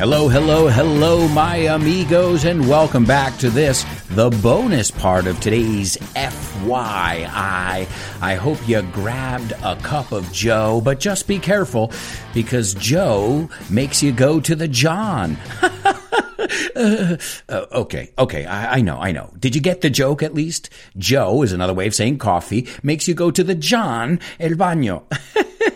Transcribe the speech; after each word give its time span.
Hello, 0.00 0.28
hello, 0.28 0.66
hello, 0.66 1.28
my 1.28 1.56
amigos, 1.56 2.46
and 2.46 2.66
welcome 2.66 3.04
back 3.04 3.36
to 3.36 3.50
this, 3.50 3.84
the 4.08 4.30
bonus 4.42 4.90
part 4.90 5.26
of 5.26 5.38
today's 5.40 5.98
FYI. 6.16 7.86
I 8.22 8.34
hope 8.36 8.66
you 8.66 8.80
grabbed 8.80 9.52
a 9.62 9.76
cup 9.76 10.12
of 10.12 10.32
Joe, 10.32 10.80
but 10.82 11.00
just 11.00 11.28
be 11.28 11.38
careful 11.38 11.92
because 12.32 12.72
Joe 12.72 13.50
makes 13.68 14.02
you 14.02 14.10
go 14.10 14.40
to 14.40 14.56
the 14.56 14.68
John. 14.68 15.36
uh, 16.74 17.18
okay, 17.50 18.10
okay, 18.18 18.46
I, 18.46 18.76
I 18.76 18.80
know, 18.80 18.96
I 18.96 19.12
know. 19.12 19.34
Did 19.38 19.54
you 19.54 19.60
get 19.60 19.82
the 19.82 19.90
joke 19.90 20.22
at 20.22 20.32
least? 20.32 20.70
Joe 20.96 21.42
is 21.42 21.52
another 21.52 21.74
way 21.74 21.86
of 21.86 21.94
saying 21.94 22.16
coffee, 22.16 22.66
makes 22.82 23.06
you 23.06 23.12
go 23.12 23.30
to 23.30 23.44
the 23.44 23.54
John 23.54 24.18
El 24.38 24.52
Baño. 24.52 25.02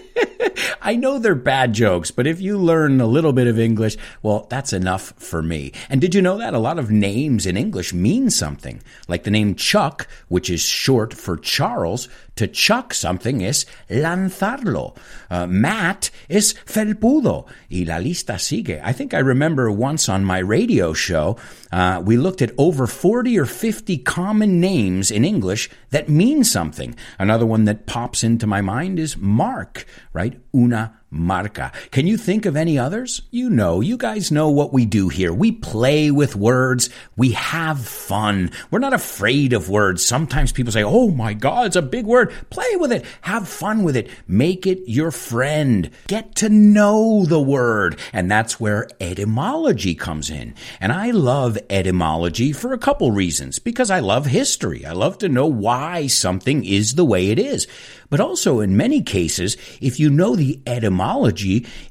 I 0.82 0.96
know 0.96 1.18
they're 1.18 1.34
bad 1.34 1.72
jokes, 1.72 2.10
but 2.10 2.26
if 2.26 2.40
you 2.40 2.58
learn 2.58 3.00
a 3.00 3.06
little 3.06 3.32
bit 3.32 3.46
of 3.46 3.58
English, 3.58 3.96
well, 4.22 4.46
that's 4.50 4.72
enough 4.72 5.12
for 5.16 5.42
me. 5.42 5.72
And 5.88 6.00
did 6.00 6.14
you 6.14 6.22
know 6.22 6.38
that 6.38 6.54
a 6.54 6.58
lot 6.58 6.78
of 6.78 6.90
names 6.90 7.46
in 7.46 7.56
English 7.56 7.92
mean 7.92 8.30
something? 8.30 8.82
Like 9.08 9.24
the 9.24 9.30
name 9.30 9.54
Chuck, 9.54 10.06
which 10.28 10.50
is 10.50 10.60
short 10.60 11.14
for 11.14 11.36
Charles, 11.36 12.08
to 12.36 12.48
chuck 12.48 12.92
something 12.92 13.40
is 13.40 13.64
lanzarlo. 13.88 14.96
Uh, 15.30 15.46
Matt 15.46 16.10
is 16.28 16.54
felpudo. 16.66 17.46
Y 17.70 17.84
la 17.86 17.98
lista 17.98 18.38
sigue. 18.38 18.80
I 18.82 18.92
think 18.92 19.14
I 19.14 19.18
remember 19.18 19.70
once 19.70 20.08
on 20.08 20.24
my 20.24 20.38
radio 20.38 20.92
show, 20.92 21.36
uh, 21.70 22.02
we 22.04 22.16
looked 22.16 22.42
at 22.42 22.52
over 22.58 22.86
40 22.86 23.38
or 23.38 23.46
50 23.46 23.98
common 23.98 24.60
names 24.60 25.10
in 25.10 25.24
English 25.24 25.70
that 25.90 26.08
mean 26.08 26.42
something. 26.44 26.96
Another 27.18 27.46
one 27.46 27.64
that 27.64 27.86
pops 27.86 28.24
into 28.24 28.46
my 28.46 28.60
mind 28.60 28.98
is 28.98 29.16
Mark, 29.16 29.86
right? 30.12 30.40
Una 30.54 31.03
marca. 31.14 31.72
Can 31.92 32.06
you 32.06 32.16
think 32.16 32.44
of 32.44 32.56
any 32.56 32.78
others? 32.78 33.22
You 33.30 33.48
know, 33.48 33.80
you 33.80 33.96
guys 33.96 34.32
know 34.32 34.50
what 34.50 34.72
we 34.72 34.84
do 34.84 35.08
here. 35.08 35.32
We 35.32 35.52
play 35.52 36.10
with 36.10 36.36
words. 36.36 36.90
We 37.16 37.30
have 37.32 37.86
fun. 37.86 38.50
We're 38.70 38.80
not 38.80 38.92
afraid 38.92 39.52
of 39.52 39.70
words. 39.70 40.04
Sometimes 40.04 40.52
people 40.52 40.72
say, 40.72 40.82
Oh 40.82 41.10
my 41.10 41.32
God, 41.32 41.66
it's 41.66 41.76
a 41.76 41.82
big 41.82 42.04
word. 42.06 42.32
Play 42.50 42.76
with 42.76 42.92
it. 42.92 43.04
Have 43.22 43.48
fun 43.48 43.84
with 43.84 43.96
it. 43.96 44.10
Make 44.26 44.66
it 44.66 44.82
your 44.86 45.10
friend. 45.10 45.90
Get 46.08 46.34
to 46.36 46.48
know 46.48 47.24
the 47.24 47.40
word. 47.40 47.98
And 48.12 48.30
that's 48.30 48.58
where 48.58 48.88
etymology 49.00 49.94
comes 49.94 50.30
in. 50.30 50.54
And 50.80 50.92
I 50.92 51.12
love 51.12 51.58
etymology 51.70 52.52
for 52.52 52.72
a 52.72 52.78
couple 52.78 53.12
reasons. 53.12 53.58
Because 53.58 53.90
I 53.90 54.00
love 54.00 54.26
history. 54.26 54.84
I 54.84 54.92
love 54.92 55.18
to 55.18 55.28
know 55.28 55.46
why 55.46 56.08
something 56.08 56.64
is 56.64 56.94
the 56.94 57.04
way 57.04 57.30
it 57.30 57.38
is. 57.38 57.66
But 58.10 58.20
also, 58.20 58.60
in 58.60 58.76
many 58.76 59.02
cases, 59.02 59.56
if 59.80 59.98
you 59.98 60.10
know 60.10 60.36
the 60.36 60.60
etymology, 60.66 61.03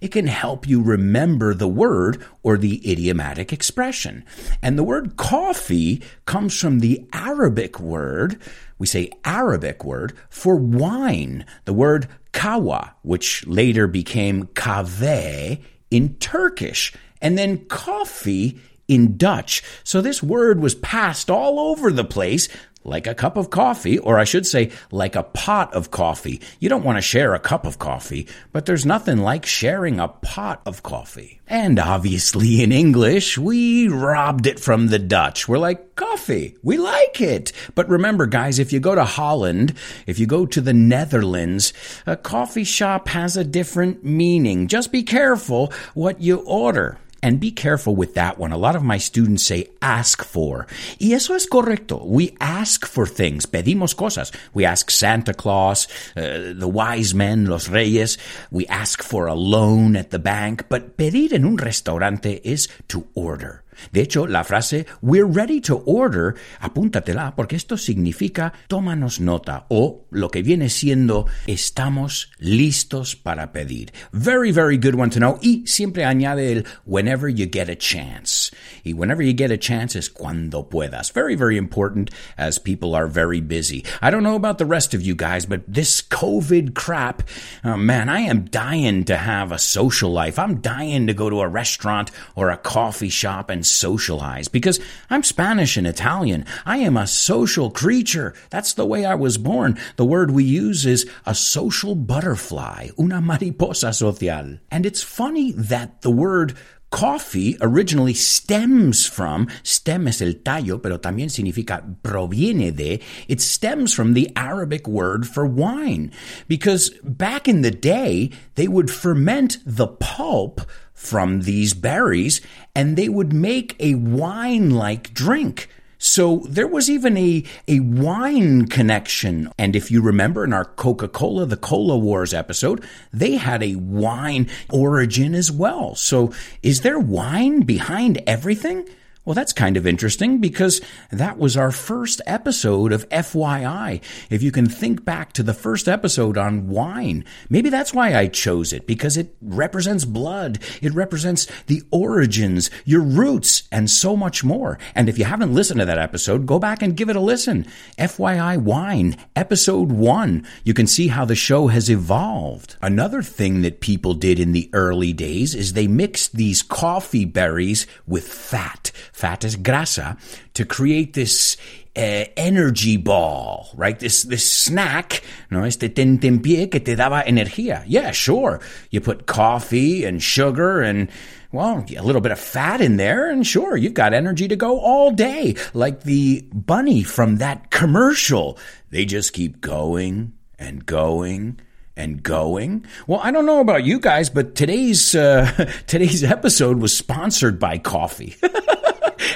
it 0.02 0.12
can 0.12 0.28
help 0.28 0.68
you 0.68 0.82
remember 0.82 1.54
the 1.54 1.68
word 1.68 2.24
or 2.42 2.58
the 2.58 2.90
idiomatic 2.90 3.54
expression. 3.54 4.24
And 4.62 4.78
the 4.78 4.84
word 4.84 5.18
coffee 5.18 6.02
comes 6.26 6.60
from 6.60 6.80
the 6.80 7.06
Arabic 7.14 7.80
word, 7.80 8.42
we 8.78 8.88
say 8.88 9.12
Arabic 9.24 9.84
word, 9.84 10.14
for 10.30 10.56
wine, 10.56 11.46
the 11.66 11.74
word 11.74 12.08
kawa, 12.32 12.96
which 13.04 13.46
later 13.48 13.88
became 13.88 14.48
kave 14.48 15.62
in 15.92 16.16
Turkish, 16.16 16.94
and 17.22 17.38
then 17.38 17.66
coffee 17.66 18.60
in 18.88 19.16
Dutch. 19.16 19.64
So 19.84 20.02
this 20.02 20.22
word 20.22 20.60
was 20.60 20.76
passed 20.76 21.30
all 21.30 21.60
over 21.60 21.92
the 21.92 22.04
place 22.04 22.50
like 22.84 23.08
a 23.08 23.16
cup 23.16 23.38
of 23.38 23.50
coffee, 23.50 23.98
or 23.98 24.20
I 24.20 24.24
should 24.24 24.46
say, 24.46 24.72
like 24.92 25.16
a 25.16 25.24
pot 25.24 25.74
of 25.74 25.92
coffee. 25.92 26.42
You 26.60 26.70
don't 26.70 26.84
want 26.84 26.98
to 26.98 27.02
share 27.02 27.34
a 27.34 27.40
cup 27.40 27.66
of 27.66 27.80
coffee, 27.80 28.28
but 28.52 28.66
there's 28.66 28.86
nothing 28.86 29.20
like 29.20 29.46
sharing 29.46 30.00
a 30.00 30.08
pot 30.08 30.62
of 30.66 30.84
coffee. 30.84 31.42
And 31.48 31.80
obviously 31.80 32.64
in 32.64 32.72
English, 32.72 33.38
we 33.38 33.88
robbed 33.88 34.48
it 34.48 34.60
from 34.60 34.88
the 34.88 35.00
Dutch. 35.00 35.48
We're 35.48 35.58
like, 35.58 35.96
coffee. 35.96 36.58
We 36.64 36.78
like 36.78 37.22
it. 37.22 37.52
But 37.76 37.90
remember, 37.90 38.26
guys, 38.26 38.60
if 38.60 38.74
you 38.74 38.80
go 38.80 38.96
to 38.96 39.04
Holland, 39.04 39.74
if 40.08 40.20
you 40.20 40.26
go 40.26 40.46
to 40.46 40.62
the 40.62 40.74
Netherlands, 40.74 41.74
a 42.06 42.16
coffee 42.16 42.64
shop 42.64 43.10
has 43.10 43.38
a 43.38 43.44
different 43.44 44.04
meaning. 44.04 44.68
Just 44.68 44.92
be 44.92 45.04
careful 45.04 45.72
what 45.94 46.22
you 46.22 46.38
order. 46.38 46.98
And 47.24 47.40
be 47.40 47.52
careful 47.52 47.96
with 47.96 48.16
that 48.16 48.38
one. 48.38 48.52
A 48.52 48.58
lot 48.58 48.76
of 48.76 48.84
my 48.84 48.98
students 48.98 49.46
say 49.46 49.70
ask 49.82 50.26
for. 50.26 50.68
Y 51.00 51.14
eso 51.14 51.34
es 51.34 51.48
correcto. 51.48 52.06
We 52.06 52.36
ask 52.42 52.86
for 52.86 53.08
things. 53.08 53.46
Pedimos 53.46 53.96
cosas. 53.96 54.34
We 54.54 54.66
ask 54.66 54.92
Santa 54.92 55.34
Claus, 55.34 55.88
uh, 56.18 56.52
the 56.54 56.68
wise 56.68 57.16
men, 57.16 57.46
los 57.46 57.70
reyes. 57.70 58.18
We 58.52 58.68
ask 58.68 59.02
for 59.02 59.28
a 59.28 59.36
loan 59.36 59.96
at 59.96 60.12
the 60.12 60.20
bank. 60.20 60.66
But 60.68 60.98
pedir 60.98 61.34
en 61.34 61.46
un 61.46 61.56
restaurante 61.56 62.42
is 62.44 62.68
to 62.90 63.08
order. 63.16 63.63
De 63.92 64.02
hecho, 64.02 64.28
la 64.28 64.44
frase 64.44 64.86
We're 65.02 65.26
ready 65.26 65.62
to 65.62 65.84
order, 65.86 66.36
apúntatela, 66.60 67.36
porque 67.36 67.56
esto 67.56 67.78
significa 67.78 68.54
tómanos 68.68 69.20
nota 69.20 69.66
o 69.70 70.06
lo 70.12 70.30
que 70.30 70.44
viene 70.44 70.70
siendo 70.70 71.26
estamos 71.48 72.32
listos 72.40 73.16
para 73.16 73.52
pedir. 73.52 73.92
Very, 74.12 74.52
very 74.52 74.78
good 74.78 74.96
one 74.96 75.10
to 75.10 75.20
know. 75.20 75.40
Y 75.42 75.64
siempre 75.66 76.06
añade 76.06 76.52
el 76.52 76.66
whenever 76.86 77.30
you 77.30 77.48
get 77.52 77.70
a 77.70 77.76
chance. 77.76 78.52
Y 78.84 78.94
whenever 78.94 79.24
you 79.24 79.34
get 79.34 79.52
a 79.52 79.58
chance 79.58 79.98
es 79.98 80.10
cuando 80.10 80.70
puedas. 80.70 81.12
Very, 81.12 81.36
very 81.36 81.58
important 81.58 82.12
as 82.38 82.60
people 82.60 82.96
are 82.96 83.08
very 83.08 83.42
busy. 83.42 83.84
I 84.02 84.12
don't 84.12 84.24
know 84.24 84.36
about 84.36 84.58
the 84.58 84.66
rest 84.66 84.94
of 84.94 85.02
you 85.02 85.16
guys, 85.16 85.46
but 85.46 85.62
this 85.68 86.02
COVID 86.02 86.74
crap, 86.74 87.24
oh 87.64 87.78
man, 87.78 88.10
I 88.10 88.22
am 88.22 88.46
dying 88.46 89.04
to 89.06 89.18
have 89.18 89.52
a 89.52 89.60
social 89.60 90.12
life. 90.12 90.38
I'm 90.38 90.62
dying 90.62 91.08
to 91.08 91.14
go 91.14 91.30
to 91.30 91.42
a 91.42 91.48
restaurant 91.48 92.12
or 92.36 92.50
a 92.50 92.58
coffee 92.58 93.10
shop 93.10 93.50
and 93.50 93.66
socialize 93.74 94.48
because 94.48 94.80
I'm 95.10 95.24
Spanish 95.24 95.78
and 95.78 95.88
Italian. 95.88 96.46
I 96.66 96.78
am 96.78 96.98
a 96.98 97.08
social 97.08 97.70
creature. 97.70 98.34
That's 98.50 98.74
the 98.74 98.86
way 98.86 99.06
I 99.06 99.16
was 99.16 99.38
born. 99.38 99.78
The 99.96 100.06
word 100.06 100.32
we 100.32 100.44
use 100.44 100.86
is 100.86 101.10
a 101.26 101.36
social 101.36 101.96
butterfly, 101.96 102.90
una 103.00 103.22
mariposa 103.22 103.94
social. 103.94 104.60
And 104.72 104.86
it's 104.86 105.02
funny 105.02 105.52
that 105.54 106.02
the 106.02 106.12
word 106.12 106.56
coffee 106.94 107.58
originally 107.60 108.14
stems 108.14 109.08
from, 109.08 109.48
stem 109.64 110.08
es 110.08 110.22
el 110.22 110.34
tallo, 110.44 110.80
pero 110.80 111.00
también 111.00 111.32
significa 111.32 111.82
proviene 112.04 112.72
de, 112.72 113.02
it 113.28 113.42
stems 113.42 113.96
from 113.96 114.14
the 114.14 114.32
Arabic 114.36 114.88
word 114.88 115.28
for 115.28 115.44
wine. 115.44 116.12
Because 116.48 116.92
back 117.04 117.48
in 117.48 117.64
the 117.64 117.72
day, 117.72 118.30
they 118.54 118.68
would 118.68 118.92
ferment 118.92 119.58
the 119.66 119.88
pulp 119.88 120.62
from 120.94 121.42
these 121.42 121.74
berries 121.74 122.42
and 122.76 122.96
they 122.96 123.10
would 123.10 123.34
make 123.34 123.76
a 123.80 123.96
wine 123.96 124.70
like 124.70 125.14
drink. 125.14 125.70
So 125.98 126.44
there 126.50 126.68
was 126.68 126.90
even 126.90 127.16
a, 127.16 127.46
a 127.66 127.80
wine 127.80 128.68
connection. 128.68 129.50
And 129.58 129.74
if 129.74 129.90
you 129.90 130.02
remember 130.02 130.44
in 130.44 130.52
our 130.52 130.66
Coca 130.66 131.08
Cola, 131.08 131.46
the 131.46 131.56
Cola 131.56 131.98
Wars 131.98 132.34
episode, 132.34 132.84
they 133.14 133.38
had 133.38 133.64
a 133.64 133.76
wine 133.76 134.50
origin 134.70 135.34
as 135.34 135.50
well. 135.50 135.96
So 135.96 136.34
is 136.62 136.82
there 136.82 137.00
wine 137.00 137.62
behind 137.62 138.22
everything? 138.28 138.86
Well, 139.26 139.36
that's 139.36 139.54
kind 139.54 139.78
of 139.78 139.88
interesting 139.88 140.40
because 140.40 140.82
that 141.10 141.38
was 141.38 141.56
our 141.56 141.72
first 141.72 142.20
episode 142.26 142.92
of 142.92 143.08
FYI. 143.08 144.02
If 144.30 144.44
you 144.44 144.52
can 144.52 144.68
think 144.68 145.06
back 145.06 145.32
to 145.34 145.44
the 145.44 145.54
first 145.54 145.88
episode 145.88 146.38
on 146.38 146.68
wine, 146.68 147.24
maybe 147.50 147.70
that's 147.70 147.94
why 147.94 148.16
I 148.16 148.28
chose 148.28 148.74
it 148.74 148.86
because 148.86 149.16
it 149.16 149.34
represents 149.42 150.04
blood. 150.04 150.60
It 150.82 150.94
represents 150.94 151.48
the 151.68 151.84
origins, 151.90 152.70
your 152.84 153.00
roots, 153.00 153.64
and 153.72 153.90
so 153.90 154.18
much 154.18 154.44
more. 154.44 154.78
And 154.94 155.08
if 155.08 155.18
you 155.18 155.24
haven't 155.24 155.54
listened 155.54 155.80
to 155.80 155.86
that 155.86 155.98
episode, 155.98 156.46
go 156.46 156.60
back 156.60 156.82
and 156.82 156.98
give 156.98 157.08
it 157.08 157.16
a 157.16 157.22
listen. 157.22 157.66
FYI 157.98 158.62
Wine, 158.62 159.16
episode 159.38 159.90
one. 159.90 160.46
You 160.66 160.74
can 160.74 160.86
see 160.86 161.08
how 161.08 161.24
the 161.24 161.34
show 161.34 161.68
has 161.68 161.90
evolved. 161.90 162.76
Another 162.82 163.22
thing 163.22 163.62
that 163.62 163.80
people 163.80 164.16
did 164.16 164.38
in 164.38 164.52
the 164.52 164.70
early 164.74 165.14
days 165.14 165.56
is 165.56 165.72
they 165.72 165.88
mixed 165.88 166.36
these 166.36 166.62
coffee 166.62 167.24
berries 167.24 167.88
with 168.06 168.28
fat 168.28 168.92
fat 169.14 169.46
is 169.46 169.56
grasa, 169.56 170.18
to 170.54 170.66
create 170.66 171.14
this 171.14 171.56
uh, 171.96 172.26
energy 172.36 172.98
ball, 172.98 173.70
right? 173.76 174.00
This 174.00 174.24
this 174.24 174.50
snack, 174.50 175.24
no, 175.50 175.64
este 175.64 175.94
tentempié 175.94 176.70
que 176.70 176.80
te 176.80 176.96
daba 176.96 177.24
energía. 177.26 177.84
Yeah, 177.88 178.12
sure. 178.12 178.60
You 178.90 179.00
put 179.00 179.28
coffee 179.28 180.04
and 180.04 180.22
sugar 180.22 180.82
and 180.82 181.10
well, 181.52 181.86
a 181.96 182.02
little 182.02 182.22
bit 182.22 182.32
of 182.32 182.40
fat 182.40 182.82
in 182.82 182.98
there, 182.98 183.30
and 183.30 183.46
sure, 183.46 183.78
you've 183.78 183.94
got 183.94 184.16
energy 184.16 184.48
to 184.48 184.56
go 184.56 184.80
all 184.80 185.12
day, 185.12 185.56
like 185.76 186.02
the 186.02 186.44
bunny 186.52 187.04
from 187.04 187.38
that 187.38 187.70
commercial. 187.70 188.58
They 188.90 189.06
just 189.06 189.34
keep 189.34 189.62
going 189.62 190.34
and 190.58 190.84
going 190.84 191.60
and 191.96 192.24
going. 192.24 192.88
Well, 193.06 193.20
I 193.22 193.30
don't 193.30 193.46
know 193.46 193.60
about 193.60 193.84
you 193.84 194.00
guys, 194.00 194.32
but 194.32 194.56
today's 194.56 195.14
uh, 195.14 195.70
today's 195.88 196.24
episode 196.24 196.80
was 196.80 196.98
sponsored 196.98 197.60
by 197.60 197.78
coffee. 197.78 198.36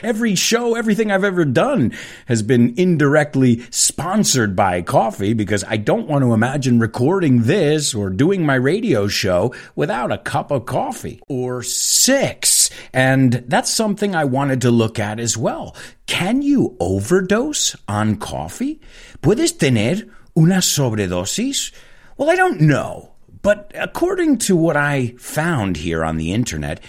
Every 0.03 0.35
show, 0.35 0.75
everything 0.75 1.11
I've 1.11 1.23
ever 1.23 1.45
done 1.45 1.93
has 2.27 2.41
been 2.41 2.73
indirectly 2.77 3.63
sponsored 3.69 4.55
by 4.55 4.81
coffee 4.81 5.33
because 5.33 5.63
I 5.63 5.77
don't 5.77 6.07
want 6.07 6.23
to 6.23 6.33
imagine 6.33 6.79
recording 6.79 7.43
this 7.43 7.93
or 7.93 8.09
doing 8.09 8.45
my 8.45 8.55
radio 8.55 9.07
show 9.07 9.53
without 9.75 10.11
a 10.11 10.17
cup 10.17 10.51
of 10.51 10.65
coffee 10.65 11.21
or 11.27 11.63
six. 11.63 12.69
And 12.93 13.43
that's 13.47 13.73
something 13.73 14.15
I 14.15 14.25
wanted 14.25 14.61
to 14.61 14.71
look 14.71 14.99
at 14.99 15.19
as 15.19 15.37
well. 15.37 15.75
Can 16.05 16.41
you 16.41 16.75
overdose 16.79 17.75
on 17.87 18.15
coffee? 18.15 18.79
¿Puedes 19.21 19.57
tener 19.57 20.07
una 20.37 20.57
sobredosis? 20.57 21.71
Well, 22.17 22.29
I 22.29 22.35
don't 22.35 22.61
know. 22.61 23.13
But 23.41 23.71
according 23.75 24.39
to 24.39 24.55
what 24.55 24.75
I 24.75 25.15
found 25.19 25.77
here 25.77 26.03
on 26.03 26.17
the 26.17 26.33
internet, 26.33 26.81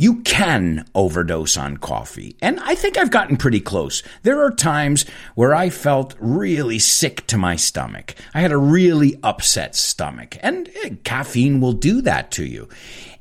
you 0.00 0.22
can 0.22 0.86
overdose 0.94 1.58
on 1.58 1.76
coffee. 1.76 2.34
And 2.40 2.58
I 2.60 2.74
think 2.74 2.96
I've 2.96 3.10
gotten 3.10 3.36
pretty 3.36 3.60
close. 3.60 4.02
There 4.22 4.42
are 4.42 4.50
times 4.50 5.04
where 5.34 5.54
I 5.54 5.68
felt 5.68 6.14
really 6.18 6.78
sick 6.78 7.26
to 7.26 7.36
my 7.36 7.56
stomach. 7.56 8.14
I 8.32 8.40
had 8.40 8.50
a 8.50 8.56
really 8.56 9.20
upset 9.22 9.76
stomach. 9.76 10.38
And 10.40 10.70
eh, 10.84 10.94
caffeine 11.04 11.60
will 11.60 11.74
do 11.74 12.00
that 12.00 12.30
to 12.30 12.46
you. 12.46 12.70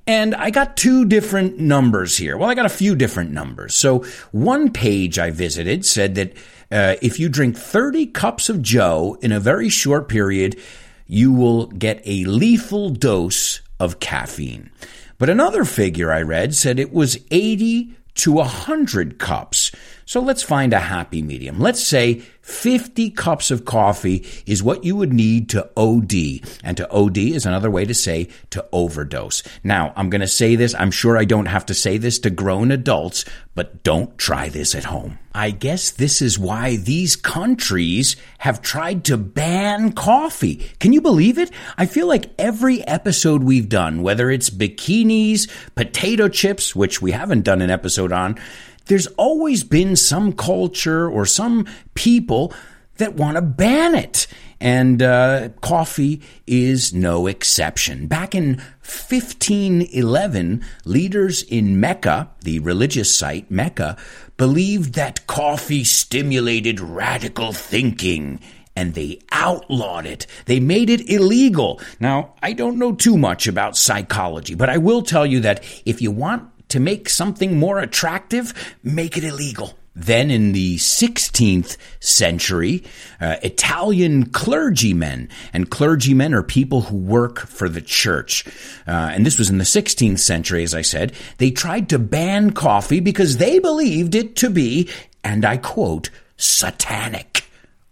And 0.08 0.34
I 0.34 0.52
got 0.52 0.78
two 0.78 1.04
different 1.04 1.60
numbers 1.60 2.16
here. 2.16 2.38
Well, 2.38 2.50
I 2.50 2.56
got 2.56 2.66
a 2.66 2.70
few 2.70 2.96
different 2.96 3.32
numbers. 3.32 3.76
So 3.76 4.06
one 4.32 4.72
page 4.72 5.20
I 5.20 5.32
visited 5.32 5.86
said 5.86 6.16
that 6.16 6.32
uh, 6.72 6.96
if 7.02 7.20
you 7.20 7.28
drink 7.28 7.58
30 7.58 8.06
cups 8.06 8.48
of 8.48 8.62
Joe 8.62 9.18
in 9.22 9.34
a 9.34 9.40
very 9.42 9.68
short 9.68 10.08
period, 10.08 10.58
you 11.08 11.34
will 11.34 11.66
get 11.68 12.02
a 12.06 12.24
lethal 12.24 12.90
dose 12.90 13.60
of 13.82 14.00
caffeine. 14.00 14.70
But 15.20 15.30
another 15.30 15.66
figure 15.66 16.12
I 16.12 16.22
read 16.22 16.56
said 16.56 16.80
it 16.80 16.94
was 16.94 17.20
80 17.30 17.94
to 18.16 18.32
100 18.32 19.20
cups. 19.20 19.72
So 20.10 20.22
let's 20.22 20.42
find 20.42 20.74
a 20.74 20.80
happy 20.80 21.22
medium. 21.22 21.60
Let's 21.60 21.84
say 21.84 22.24
50 22.42 23.12
cups 23.12 23.52
of 23.52 23.64
coffee 23.64 24.26
is 24.48 24.64
what 24.64 24.84
you 24.84 24.96
would 24.96 25.14
need 25.14 25.50
to 25.50 25.70
OD. 25.78 26.42
And 26.64 26.76
to 26.78 26.90
OD 26.90 27.20
is 27.20 27.46
another 27.46 27.70
way 27.70 27.86
to 27.86 27.94
say 27.94 28.30
to 28.50 28.68
overdose. 28.72 29.44
Now, 29.64 29.94
I'm 29.96 30.10
going 30.10 30.22
to 30.22 30.28
say 30.28 30.56
this. 30.56 30.74
I'm 30.74 30.90
sure 30.90 31.16
I 31.16 31.26
don't 31.26 31.46
have 31.46 31.68
to 31.68 31.76
say 31.76 32.00
this 32.00 32.18
to 32.22 32.32
grown 32.32 32.72
adults, 32.72 33.24
but 33.54 33.84
don't 33.84 34.18
try 34.18 34.50
this 34.50 34.74
at 34.74 34.86
home. 34.86 35.20
I 35.32 35.52
guess 35.52 35.92
this 35.92 36.24
is 36.24 36.40
why 36.40 36.78
these 36.78 37.16
countries 37.16 38.16
have 38.40 38.64
tried 38.64 39.04
to 39.06 39.18
ban 39.18 39.92
coffee. 39.92 40.56
Can 40.80 40.92
you 40.92 41.02
believe 41.02 41.38
it? 41.38 41.52
I 41.78 41.86
feel 41.86 42.08
like 42.08 42.32
every 42.40 42.82
episode 42.88 43.44
we've 43.44 43.70
done, 43.70 44.02
whether 44.02 44.32
it's 44.32 44.50
bikinis, 44.50 45.48
potato 45.76 46.30
chips, 46.30 46.76
which 46.76 47.00
we 47.00 47.12
haven't 47.12 47.44
done 47.44 47.62
an 47.62 47.70
episode 47.70 48.12
on, 48.12 48.40
there's 48.86 49.08
always 49.08 49.64
been 49.64 49.96
some 49.96 50.34
culture 50.34 51.10
or 51.10 51.26
some 51.26 51.68
people 51.94 52.54
that 52.98 53.16
want 53.16 53.36
to 53.36 53.42
ban 53.42 53.96
it. 53.96 54.28
And 54.62 55.02
uh, 55.02 55.50
coffee 55.62 56.22
is 56.46 56.94
no 56.94 57.28
exception. 57.28 58.08
Back 58.08 58.36
in 58.36 58.58
1511, 58.82 60.66
leaders 60.84 61.44
in 61.44 61.80
Mecca, 61.80 62.30
the 62.42 62.60
religious 62.60 63.18
site 63.18 63.50
Mecca, 63.50 63.96
believed 64.36 64.96
that 64.96 65.26
coffee 65.28 65.86
stimulated 65.86 66.82
radical 66.82 67.54
thinking 67.54 68.40
and 68.76 68.94
they 68.94 69.20
outlawed 69.32 70.06
it. 70.06 70.26
They 70.46 70.60
made 70.60 70.90
it 70.90 71.10
illegal. 71.10 71.82
Now, 72.00 72.36
I 72.42 72.54
don't 72.54 72.78
know 72.78 72.94
too 72.94 73.18
much 73.18 73.48
about 73.48 73.76
psychology, 73.76 74.56
but 74.56 74.70
I 74.70 74.78
will 74.78 75.02
tell 75.02 75.26
you 75.26 75.42
that 75.42 75.64
if 75.86 76.02
you 76.02 76.12
want 76.12 76.50
to 76.70 76.80
make 76.80 77.10
something 77.10 77.58
more 77.58 77.80
attractive, 77.80 78.54
make 78.84 79.18
it 79.18 79.24
illegal. 79.24 79.74
Then 79.96 80.32
in 80.32 80.54
the 80.54 80.78
16th 80.78 81.76
century, 82.00 82.84
uh, 83.20 83.36
Italian 83.44 84.28
clergymen, 84.28 85.28
and 85.52 85.70
clergymen 85.70 86.34
are 86.34 86.44
people 86.44 86.82
who 86.82 86.96
work 86.96 87.40
for 87.40 87.68
the 87.68 87.82
church. 87.82 88.46
Uh, 88.88 89.12
and 89.14 89.26
this 89.26 89.38
was 89.38 89.50
in 89.50 89.58
the 89.58 89.66
16th 89.66 90.20
century, 90.20 90.64
as 90.64 90.74
I 90.74 90.84
said. 90.84 91.14
They 91.38 91.52
tried 91.52 91.90
to 91.90 92.00
ban 92.00 92.52
coffee 92.52 93.02
because 93.02 93.38
they 93.38 93.60
believed 93.60 94.16
it 94.16 94.38
to 94.38 94.50
be, 94.50 94.90
and 95.24 95.44
I 95.44 95.58
quote, 95.58 96.10
satanic. 96.38 97.44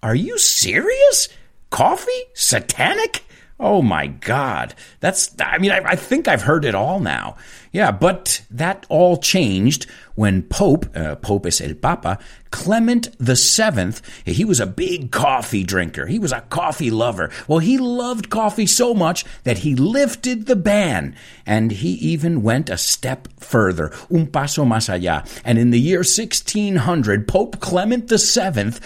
Are 0.02 0.16
you 0.16 0.38
serious? 0.38 1.28
Coffee? 1.72 2.24
Satanic? 2.34 3.24
Oh 3.60 3.82
my 3.82 4.06
God. 4.06 4.76
That's, 5.00 5.36
I 5.40 5.58
mean, 5.58 5.72
I, 5.72 5.82
I, 5.84 5.96
think 5.96 6.28
I've 6.28 6.44
heard 6.44 6.64
it 6.64 6.76
all 6.76 7.00
now. 7.00 7.38
Yeah, 7.72 7.92
but 7.92 8.44
that 8.52 8.86
all 8.88 9.18
changed 9.18 9.88
when 10.14 10.44
Pope, 10.44 10.86
uh, 10.96 11.16
Pope 11.16 11.48
is 11.48 11.60
el 11.60 11.74
Papa, 11.74 12.20
Clement 12.52 13.16
the 13.18 13.36
Seventh, 13.36 14.02
he 14.26 14.46
was 14.46 14.60
a 14.60 14.68
big 14.68 15.12
coffee 15.12 15.64
drinker. 15.64 16.06
He 16.06 16.20
was 16.20 16.32
a 16.32 16.42
coffee 16.42 16.92
lover. 16.92 17.32
Well, 17.48 17.60
he 17.60 17.80
loved 17.80 18.30
coffee 18.30 18.68
so 18.68 18.94
much 18.94 19.26
that 19.44 19.60
he 19.60 19.76
lifted 19.76 20.46
the 20.46 20.56
ban 20.56 21.16
and 21.46 21.72
he 21.72 21.94
even 21.94 22.44
went 22.44 22.70
a 22.70 22.78
step 22.78 23.28
further, 23.40 23.92
un 24.12 24.28
paso 24.28 24.66
más 24.66 24.88
allá. 24.88 25.28
And 25.44 25.58
in 25.58 25.72
the 25.72 25.80
year 25.80 26.00
1600, 26.00 27.28
Pope 27.28 27.60
Clement 27.60 28.08
the 28.08 28.20
Seventh 28.20 28.80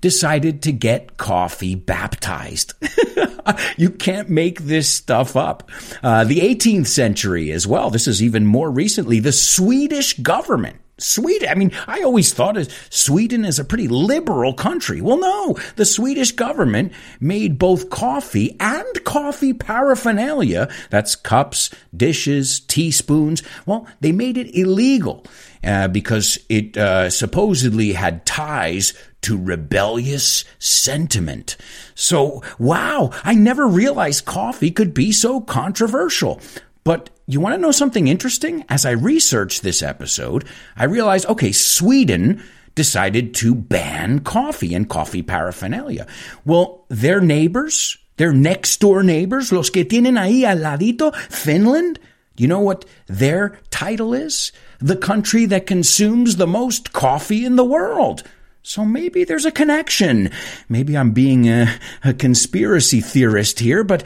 decided 0.00 0.62
to 0.62 0.72
get 0.72 1.16
coffee 1.16 1.74
baptized. 1.74 2.74
you 3.76 3.90
can't 3.90 4.28
make 4.28 4.60
this 4.60 4.88
stuff 4.88 5.36
up. 5.36 5.70
Uh, 6.02 6.24
the 6.24 6.40
18th 6.40 6.86
century 6.86 7.52
as 7.52 7.66
well. 7.66 7.90
This 7.90 8.06
is 8.06 8.22
even 8.22 8.46
more 8.46 8.70
recently. 8.70 9.20
The 9.20 9.32
Swedish 9.32 10.18
government 10.18 10.80
Sweden. 11.02 11.48
I 11.48 11.54
mean, 11.54 11.72
I 11.86 12.02
always 12.02 12.32
thought 12.32 12.56
of 12.56 12.72
Sweden 12.90 13.44
as 13.44 13.58
a 13.58 13.64
pretty 13.64 13.88
liberal 13.88 14.54
country. 14.54 15.00
Well, 15.00 15.18
no, 15.18 15.58
the 15.76 15.84
Swedish 15.84 16.32
government 16.32 16.92
made 17.20 17.58
both 17.58 17.90
coffee 17.90 18.56
and 18.60 19.04
coffee 19.04 19.52
paraphernalia, 19.52 20.68
that's 20.90 21.16
cups, 21.16 21.70
dishes, 21.96 22.60
teaspoons, 22.60 23.42
well, 23.66 23.86
they 24.00 24.12
made 24.12 24.36
it 24.36 24.54
illegal 24.56 25.24
uh, 25.64 25.88
because 25.88 26.38
it 26.48 26.76
uh, 26.76 27.10
supposedly 27.10 27.92
had 27.92 28.24
ties 28.24 28.94
to 29.22 29.36
rebellious 29.36 30.44
sentiment. 30.58 31.56
So, 31.94 32.42
wow, 32.58 33.10
I 33.22 33.34
never 33.34 33.66
realized 33.66 34.24
coffee 34.24 34.70
could 34.70 34.94
be 34.94 35.12
so 35.12 35.40
controversial. 35.40 36.40
But 36.84 37.10
you 37.26 37.40
want 37.40 37.54
to 37.54 37.60
know 37.60 37.70
something 37.70 38.08
interesting? 38.08 38.64
As 38.68 38.86
I 38.86 38.92
researched 38.92 39.62
this 39.62 39.82
episode, 39.82 40.44
I 40.76 40.84
realized 40.84 41.26
okay, 41.26 41.52
Sweden 41.52 42.42
decided 42.74 43.34
to 43.34 43.54
ban 43.54 44.20
coffee 44.20 44.74
and 44.74 44.88
coffee 44.88 45.22
paraphernalia. 45.22 46.06
Well, 46.44 46.86
their 46.88 47.20
neighbors, 47.20 47.98
their 48.16 48.32
next 48.32 48.80
door 48.80 49.02
neighbors, 49.02 49.52
los 49.52 49.70
que 49.70 49.84
tienen 49.84 50.16
ahí 50.16 50.44
al 50.44 50.58
ladito, 50.58 51.14
Finland, 51.14 51.98
you 52.36 52.46
know 52.46 52.60
what 52.60 52.86
their 53.06 53.58
title 53.70 54.14
is? 54.14 54.52
The 54.78 54.96
country 54.96 55.44
that 55.46 55.66
consumes 55.66 56.36
the 56.36 56.46
most 56.46 56.92
coffee 56.92 57.44
in 57.44 57.56
the 57.56 57.64
world. 57.64 58.22
So 58.62 58.84
maybe 58.84 59.24
there's 59.24 59.46
a 59.46 59.50
connection. 59.50 60.30
Maybe 60.68 60.96
I'm 60.96 61.12
being 61.12 61.48
a, 61.48 61.66
a, 62.04 62.12
conspiracy 62.12 63.00
theorist 63.00 63.58
here, 63.58 63.82
but 63.84 64.04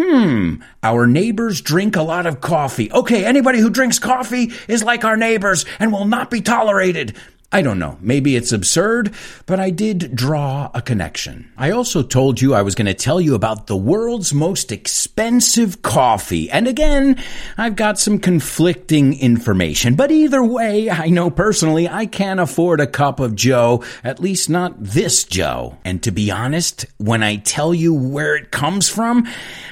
hmm, 0.00 0.62
our 0.82 1.06
neighbors 1.06 1.60
drink 1.60 1.96
a 1.96 2.02
lot 2.02 2.26
of 2.26 2.40
coffee. 2.40 2.90
Okay, 2.90 3.24
anybody 3.24 3.58
who 3.58 3.70
drinks 3.70 3.98
coffee 3.98 4.52
is 4.68 4.82
like 4.82 5.04
our 5.04 5.16
neighbors 5.16 5.64
and 5.78 5.92
will 5.92 6.06
not 6.06 6.30
be 6.30 6.40
tolerated. 6.40 7.14
I 7.52 7.62
don't 7.62 7.80
know. 7.80 7.98
Maybe 8.00 8.36
it's 8.36 8.52
absurd, 8.52 9.12
but 9.46 9.58
I 9.58 9.70
did 9.70 10.14
draw 10.14 10.70
a 10.72 10.80
connection. 10.80 11.50
I 11.56 11.72
also 11.72 12.00
told 12.00 12.40
you 12.40 12.54
I 12.54 12.62
was 12.62 12.76
going 12.76 12.86
to 12.86 12.94
tell 12.94 13.20
you 13.20 13.34
about 13.34 13.66
the 13.66 13.76
world's 13.76 14.32
most 14.32 14.70
expensive 14.70 15.82
coffee. 15.82 16.48
And 16.48 16.68
again, 16.68 17.20
I've 17.58 17.74
got 17.74 17.98
some 17.98 18.20
conflicting 18.20 19.18
information. 19.18 19.96
But 19.96 20.12
either 20.12 20.44
way, 20.44 20.90
I 20.90 21.08
know 21.08 21.28
personally 21.28 21.88
I 21.88 22.06
can't 22.06 22.38
afford 22.38 22.80
a 22.80 22.86
cup 22.86 23.18
of 23.18 23.34
Joe, 23.34 23.82
at 24.04 24.20
least 24.20 24.48
not 24.48 24.80
this 24.80 25.24
Joe. 25.24 25.76
And 25.84 26.00
to 26.04 26.12
be 26.12 26.30
honest, 26.30 26.86
when 26.98 27.24
I 27.24 27.34
tell 27.34 27.74
you 27.74 27.92
where 27.92 28.36
it 28.36 28.52
comes 28.52 28.88
from, 28.88 29.26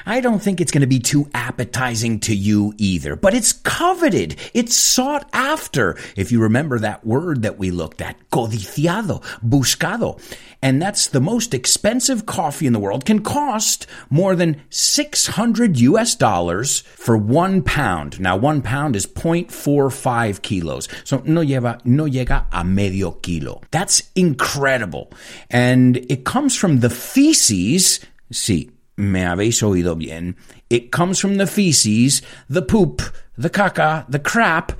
I 0.05 0.19
don't 0.19 0.43
think 0.43 0.59
it's 0.59 0.73
going 0.73 0.81
to 0.81 0.87
be 0.87 0.99
too 0.99 1.29
appetizing 1.33 2.19
to 2.21 2.35
you 2.35 2.73
either. 2.77 3.15
But 3.15 3.35
it's 3.35 3.53
coveted. 3.53 4.35
It's 4.53 4.75
sought 4.75 5.29
after. 5.31 5.97
If 6.17 6.33
you 6.33 6.41
remember 6.41 6.79
that 6.79 7.05
word 7.05 7.43
that 7.43 7.57
we 7.57 7.68
looked 7.71 8.01
at. 8.01 8.17
Codiciado, 8.29 9.21
buscado. 9.45 10.19
And 10.61 10.81
that's 10.81 11.07
the 11.07 11.21
most 11.21 11.53
expensive 11.53 12.25
coffee 12.25 12.67
in 12.67 12.73
the 12.73 12.79
world, 12.79 13.05
can 13.05 13.21
cost 13.21 13.87
more 14.09 14.35
than 14.35 14.61
600 14.69 15.79
US 15.79 16.15
dollars 16.15 16.81
for 16.81 17.17
one 17.17 17.61
pound. 17.61 18.19
Now, 18.19 18.35
one 18.35 18.61
pound 18.61 18.95
is 18.95 19.07
0.45 19.07 20.41
kilos. 20.41 20.87
So 21.03 21.21
no, 21.25 21.41
lleva, 21.41 21.83
no 21.85 22.05
llega 22.05 22.45
a 22.51 22.63
medio 22.63 23.11
kilo. 23.11 23.61
That's 23.71 24.03
incredible. 24.15 25.11
And 25.49 25.97
it 26.09 26.25
comes 26.25 26.55
from 26.55 26.79
the 26.79 26.89
feces. 26.89 27.99
Sí, 28.31 28.69
me 28.97 29.21
habéis 29.21 29.63
oído 29.63 29.97
bien. 29.97 30.35
It 30.69 30.91
comes 30.91 31.19
from 31.19 31.37
the 31.37 31.47
feces, 31.47 32.21
the 32.49 32.61
poop, 32.61 33.01
the 33.37 33.49
caca, 33.49 34.05
the 34.09 34.19
crap 34.19 34.73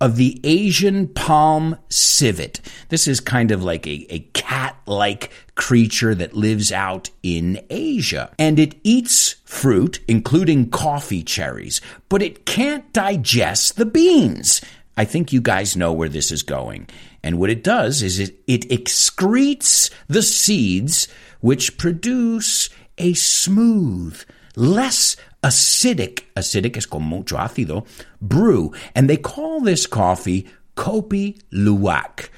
of 0.00 0.16
the 0.16 0.40
Asian 0.44 1.08
palm 1.08 1.76
civet. 1.88 2.60
This 2.88 3.08
is 3.08 3.20
kind 3.20 3.50
of 3.50 3.62
like 3.64 3.86
a, 3.86 4.06
a 4.10 4.20
cat 4.32 4.76
like 4.86 5.30
creature 5.54 6.14
that 6.14 6.34
lives 6.34 6.70
out 6.70 7.10
in 7.22 7.60
Asia. 7.68 8.30
And 8.38 8.58
it 8.58 8.76
eats 8.84 9.36
fruit, 9.44 10.00
including 10.06 10.70
coffee 10.70 11.22
cherries, 11.22 11.80
but 12.08 12.22
it 12.22 12.46
can't 12.46 12.92
digest 12.92 13.76
the 13.76 13.86
beans. 13.86 14.60
I 14.96 15.04
think 15.04 15.32
you 15.32 15.40
guys 15.40 15.76
know 15.76 15.92
where 15.92 16.08
this 16.08 16.32
is 16.32 16.42
going. 16.42 16.88
And 17.22 17.38
what 17.38 17.50
it 17.50 17.64
does 17.64 18.02
is 18.02 18.18
it, 18.18 18.36
it 18.46 18.68
excretes 18.68 19.90
the 20.06 20.22
seeds 20.22 21.08
which 21.40 21.78
produce 21.78 22.68
a 22.98 23.14
smooth, 23.14 24.20
less 24.56 25.16
acidic, 25.42 26.24
acidic 26.36 26.76
es 26.76 26.86
con 26.86 27.02
mucho 27.02 27.36
ácido, 27.36 27.86
brew. 28.20 28.72
And 28.94 29.08
they 29.08 29.16
call 29.16 29.60
this 29.60 29.86
coffee 29.86 30.46
Kopi 30.76 31.40
Luwak. 31.52 32.28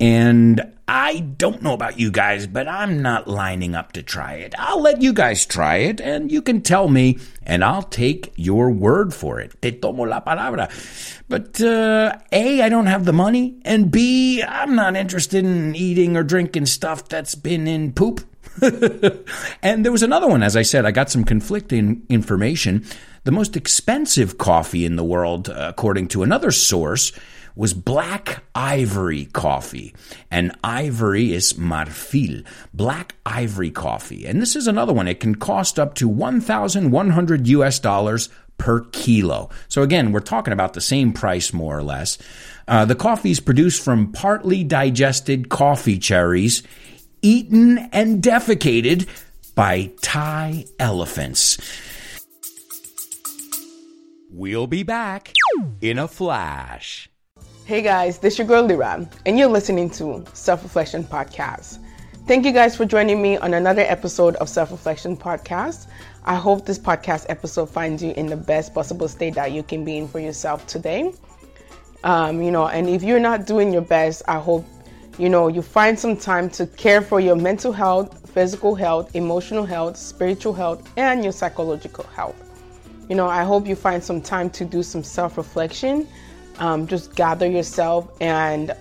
And 0.00 0.60
I 0.88 1.20
don't 1.20 1.62
know 1.62 1.74
about 1.74 1.98
you 1.98 2.10
guys, 2.10 2.48
but 2.48 2.66
I'm 2.66 3.02
not 3.02 3.28
lining 3.28 3.76
up 3.76 3.92
to 3.92 4.02
try 4.02 4.34
it. 4.34 4.52
I'll 4.58 4.82
let 4.82 5.00
you 5.00 5.12
guys 5.12 5.46
try 5.46 5.76
it, 5.76 6.00
and 6.00 6.30
you 6.30 6.42
can 6.42 6.60
tell 6.60 6.88
me, 6.88 7.18
and 7.44 7.62
I'll 7.62 7.84
take 7.84 8.32
your 8.34 8.70
word 8.70 9.14
for 9.14 9.38
it. 9.38 9.62
Te 9.62 9.70
tomo 9.72 10.02
la 10.02 10.20
palabra. 10.20 10.68
But 11.28 11.60
uh, 11.60 12.18
A, 12.32 12.62
I 12.62 12.68
don't 12.68 12.86
have 12.86 13.04
the 13.04 13.12
money, 13.12 13.60
and 13.64 13.92
B, 13.92 14.42
I'm 14.42 14.74
not 14.74 14.96
interested 14.96 15.44
in 15.44 15.76
eating 15.76 16.16
or 16.16 16.24
drinking 16.24 16.66
stuff 16.66 17.08
that's 17.08 17.36
been 17.36 17.68
in 17.68 17.92
poop. 17.92 18.22
and 19.62 19.84
there 19.84 19.92
was 19.92 20.02
another 20.02 20.28
one, 20.28 20.42
as 20.42 20.56
I 20.56 20.62
said, 20.62 20.84
I 20.84 20.90
got 20.90 21.10
some 21.10 21.24
conflicting 21.24 22.02
information. 22.08 22.84
The 23.24 23.32
most 23.32 23.56
expensive 23.56 24.38
coffee 24.38 24.84
in 24.84 24.96
the 24.96 25.04
world, 25.04 25.48
according 25.48 26.08
to 26.08 26.22
another 26.22 26.50
source, 26.50 27.12
was 27.54 27.74
black 27.74 28.42
ivory 28.54 29.26
coffee. 29.26 29.94
And 30.30 30.56
ivory 30.64 31.32
is 31.32 31.54
marfil, 31.54 32.44
black 32.72 33.14
ivory 33.26 33.70
coffee. 33.70 34.26
And 34.26 34.40
this 34.40 34.56
is 34.56 34.66
another 34.66 34.92
one. 34.92 35.08
It 35.08 35.20
can 35.20 35.34
cost 35.34 35.78
up 35.78 35.94
to 35.96 36.08
1,100 36.08 37.48
US 37.48 37.78
dollars 37.78 38.28
per 38.58 38.80
kilo. 38.92 39.50
So 39.68 39.82
again, 39.82 40.12
we're 40.12 40.20
talking 40.20 40.52
about 40.52 40.74
the 40.74 40.80
same 40.80 41.12
price 41.12 41.52
more 41.52 41.76
or 41.76 41.82
less. 41.82 42.18
Uh, 42.68 42.84
the 42.84 42.94
coffee 42.94 43.32
is 43.32 43.40
produced 43.40 43.82
from 43.84 44.12
partly 44.12 44.62
digested 44.62 45.48
coffee 45.48 45.98
cherries, 45.98 46.62
eaten 47.22 47.78
and 47.92 48.22
defecated 48.22 49.08
by 49.54 49.90
Thai 50.02 50.66
elephants. 50.78 51.58
We'll 54.30 54.66
be 54.66 54.82
back 54.82 55.32
in 55.80 55.98
a 55.98 56.08
flash. 56.08 57.08
Hey 57.64 57.80
guys, 57.80 58.18
this 58.18 58.34
is 58.34 58.38
your 58.40 58.48
girl 58.48 58.64
Lira, 58.64 59.08
and 59.24 59.38
you're 59.38 59.48
listening 59.48 59.88
to 59.90 60.24
Self 60.32 60.62
Reflection 60.64 61.04
Podcast. 61.04 61.78
Thank 62.26 62.44
you 62.44 62.52
guys 62.52 62.76
for 62.76 62.84
joining 62.84 63.20
me 63.20 63.36
on 63.36 63.54
another 63.54 63.82
episode 63.82 64.36
of 64.36 64.48
Self 64.48 64.70
Reflection 64.70 65.16
Podcast. 65.16 65.86
I 66.24 66.34
hope 66.34 66.66
this 66.66 66.78
podcast 66.78 67.26
episode 67.28 67.68
finds 67.68 68.02
you 68.02 68.12
in 68.16 68.26
the 68.26 68.36
best 68.36 68.74
possible 68.74 69.08
state 69.08 69.34
that 69.34 69.52
you 69.52 69.62
can 69.62 69.84
be 69.84 69.96
in 69.98 70.08
for 70.08 70.18
yourself 70.18 70.66
today. 70.66 71.12
Um, 72.04 72.42
you 72.42 72.50
know, 72.50 72.66
and 72.66 72.88
if 72.88 73.02
you're 73.02 73.20
not 73.20 73.46
doing 73.46 73.72
your 73.72 73.82
best, 73.82 74.22
I 74.26 74.38
hope 74.38 74.64
you 75.18 75.28
know 75.28 75.48
you 75.48 75.62
find 75.62 75.98
some 75.98 76.16
time 76.16 76.48
to 76.50 76.66
care 76.66 77.02
for 77.02 77.20
your 77.20 77.36
mental 77.36 77.72
health, 77.72 78.30
physical 78.30 78.74
health, 78.74 79.14
emotional 79.14 79.64
health, 79.64 79.96
spiritual 79.96 80.52
health, 80.52 80.90
and 80.96 81.22
your 81.22 81.32
psychological 81.32 82.04
health. 82.14 82.36
You 83.08 83.16
know, 83.16 83.26
I 83.26 83.44
hope 83.44 83.66
you 83.66 83.76
find 83.76 84.02
some 84.02 84.20
time 84.20 84.48
to 84.50 84.64
do 84.64 84.82
some 84.82 85.02
self 85.02 85.36
reflection 85.36 86.06
um, 86.58 86.86
just 86.86 87.14
gather 87.14 87.46
yourself 87.46 88.08
and, 88.20 88.74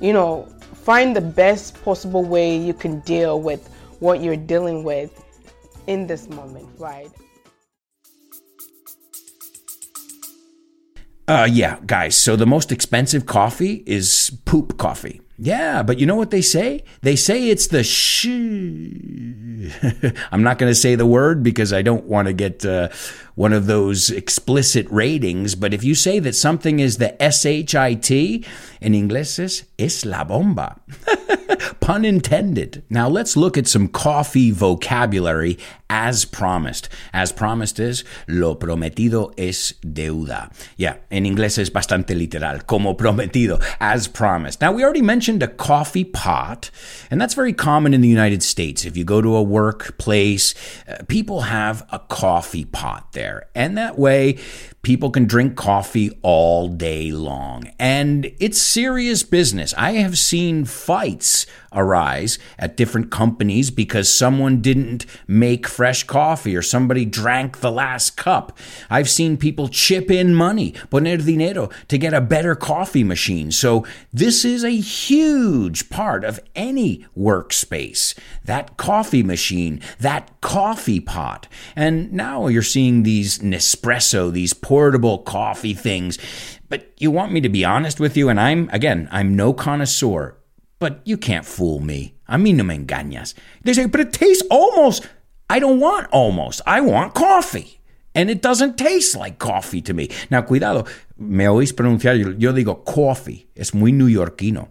you 0.00 0.12
know, 0.12 0.48
find 0.60 1.14
the 1.14 1.20
best 1.20 1.82
possible 1.82 2.24
way 2.24 2.56
you 2.56 2.74
can 2.74 3.00
deal 3.00 3.40
with 3.40 3.68
what 4.00 4.22
you're 4.22 4.36
dealing 4.36 4.84
with 4.84 5.24
in 5.86 6.06
this 6.06 6.28
moment, 6.28 6.68
right? 6.78 7.10
Uh, 11.26 11.48
yeah, 11.50 11.78
guys. 11.86 12.16
So 12.16 12.36
the 12.36 12.46
most 12.46 12.70
expensive 12.70 13.24
coffee 13.24 13.82
is 13.86 14.30
poop 14.44 14.76
coffee. 14.76 15.22
Yeah, 15.36 15.82
but 15.82 15.98
you 15.98 16.06
know 16.06 16.14
what 16.14 16.30
they 16.30 16.42
say? 16.42 16.84
They 17.02 17.16
say 17.16 17.48
it's 17.48 17.66
the 17.66 17.82
sh. 17.82 18.26
I'm 20.32 20.42
not 20.42 20.58
going 20.58 20.70
to 20.70 20.74
say 20.74 20.94
the 20.94 21.06
word 21.06 21.42
because 21.42 21.72
I 21.72 21.82
don't 21.82 22.04
want 22.04 22.28
to 22.28 22.32
get 22.32 22.64
uh, 22.64 22.88
one 23.34 23.52
of 23.52 23.66
those 23.66 24.10
explicit 24.10 24.86
ratings. 24.90 25.54
But 25.54 25.74
if 25.74 25.84
you 25.84 25.94
say 25.94 26.18
that 26.20 26.34
something 26.34 26.80
is 26.80 26.98
the 26.98 27.16
shit 27.30 27.74
in 28.80 28.94
English, 28.94 29.38
is 29.38 29.64
es 29.78 30.04
la 30.04 30.24
bomba. 30.24 30.80
Pun 31.80 32.04
intended. 32.04 32.82
Now 32.90 33.08
let's 33.08 33.36
look 33.36 33.56
at 33.56 33.66
some 33.66 33.88
coffee 33.88 34.50
vocabulary 34.50 35.58
as 35.94 36.24
promised. 36.24 36.88
As 37.12 37.30
promised 37.30 37.78
is 37.78 38.04
lo 38.26 38.56
prometido 38.56 39.32
es 39.38 39.74
deuda. 39.82 40.52
Yeah, 40.76 40.96
in 41.10 41.24
inglés 41.24 41.56
es 41.58 41.70
bastante 41.70 42.16
literal. 42.16 42.60
Como 42.66 42.94
prometido, 42.94 43.62
as 43.80 44.08
promised. 44.08 44.60
Now 44.60 44.72
we 44.72 44.82
already 44.82 45.02
mentioned 45.02 45.42
a 45.42 45.48
coffee 45.48 46.04
pot, 46.04 46.70
and 47.10 47.20
that's 47.20 47.34
very 47.34 47.52
common 47.52 47.94
in 47.94 48.00
the 48.00 48.08
United 48.08 48.42
States. 48.42 48.84
If 48.84 48.96
you 48.96 49.04
go 49.04 49.20
to 49.20 49.36
a 49.36 49.42
workplace, 49.42 50.54
uh, 50.88 51.04
people 51.06 51.42
have 51.42 51.86
a 51.90 52.00
coffee 52.00 52.64
pot 52.64 53.12
there, 53.12 53.23
and 53.54 53.78
that 53.78 53.98
way 53.98 54.38
People 54.84 55.10
can 55.10 55.24
drink 55.24 55.56
coffee 55.56 56.16
all 56.22 56.68
day 56.68 57.10
long. 57.10 57.70
And 57.78 58.30
it's 58.38 58.60
serious 58.60 59.22
business. 59.22 59.74
I 59.76 59.92
have 59.92 60.16
seen 60.18 60.64
fights 60.64 61.46
arise 61.74 62.38
at 62.58 62.76
different 62.76 63.10
companies 63.10 63.70
because 63.70 64.12
someone 64.12 64.62
didn't 64.62 65.04
make 65.26 65.66
fresh 65.66 66.04
coffee 66.04 66.56
or 66.56 66.62
somebody 66.62 67.04
drank 67.04 67.60
the 67.60 67.70
last 67.70 68.16
cup. 68.16 68.56
I've 68.88 69.10
seen 69.10 69.36
people 69.36 69.68
chip 69.68 70.10
in 70.10 70.34
money, 70.34 70.72
poner 70.90 71.16
dinero, 71.16 71.70
to 71.88 71.98
get 71.98 72.14
a 72.14 72.20
better 72.20 72.54
coffee 72.54 73.04
machine. 73.04 73.50
So 73.50 73.84
this 74.12 74.44
is 74.44 74.64
a 74.64 74.70
huge 74.70 75.90
part 75.90 76.24
of 76.24 76.40
any 76.54 77.06
workspace. 77.16 78.16
That 78.44 78.76
coffee 78.76 79.22
machine, 79.22 79.80
that 79.98 80.30
coffee 80.40 81.00
pot. 81.00 81.48
And 81.74 82.12
now 82.12 82.46
you're 82.46 82.62
seeing 82.62 83.02
these 83.02 83.38
Nespresso, 83.38 84.32
these 84.32 84.54
portable 84.74 85.18
coffee 85.18 85.72
things. 85.72 86.18
But 86.68 86.90
you 86.98 87.12
want 87.12 87.30
me 87.30 87.40
to 87.42 87.48
be 87.48 87.64
honest 87.64 88.00
with 88.00 88.16
you, 88.16 88.28
and 88.28 88.40
I'm, 88.40 88.68
again, 88.72 89.08
I'm 89.12 89.36
no 89.36 89.52
connoisseur, 89.52 90.36
but 90.80 91.00
you 91.04 91.16
can't 91.16 91.46
fool 91.46 91.78
me. 91.78 92.16
A 92.26 92.36
mí 92.38 92.52
no 92.52 92.64
me 92.64 92.76
engañas. 92.76 93.34
They 93.62 93.72
say, 93.72 93.86
but 93.86 94.00
it 94.00 94.12
tastes 94.12 94.42
almost. 94.50 95.06
I 95.48 95.60
don't 95.60 95.78
want 95.78 96.08
almost. 96.10 96.60
I 96.66 96.80
want 96.80 97.14
coffee. 97.14 97.78
And 98.16 98.28
it 98.30 98.42
doesn't 98.42 98.76
taste 98.76 99.14
like 99.14 99.38
coffee 99.38 99.80
to 99.82 99.94
me. 99.94 100.08
Now, 100.28 100.42
cuidado, 100.42 100.88
me 101.16 101.44
oís 101.44 101.72
pronunciar, 101.72 102.18
yo, 102.18 102.34
yo 102.36 102.52
digo 102.52 102.84
coffee, 102.84 103.46
es 103.54 103.74
muy 103.74 103.92
neoyorquino. 103.92 104.70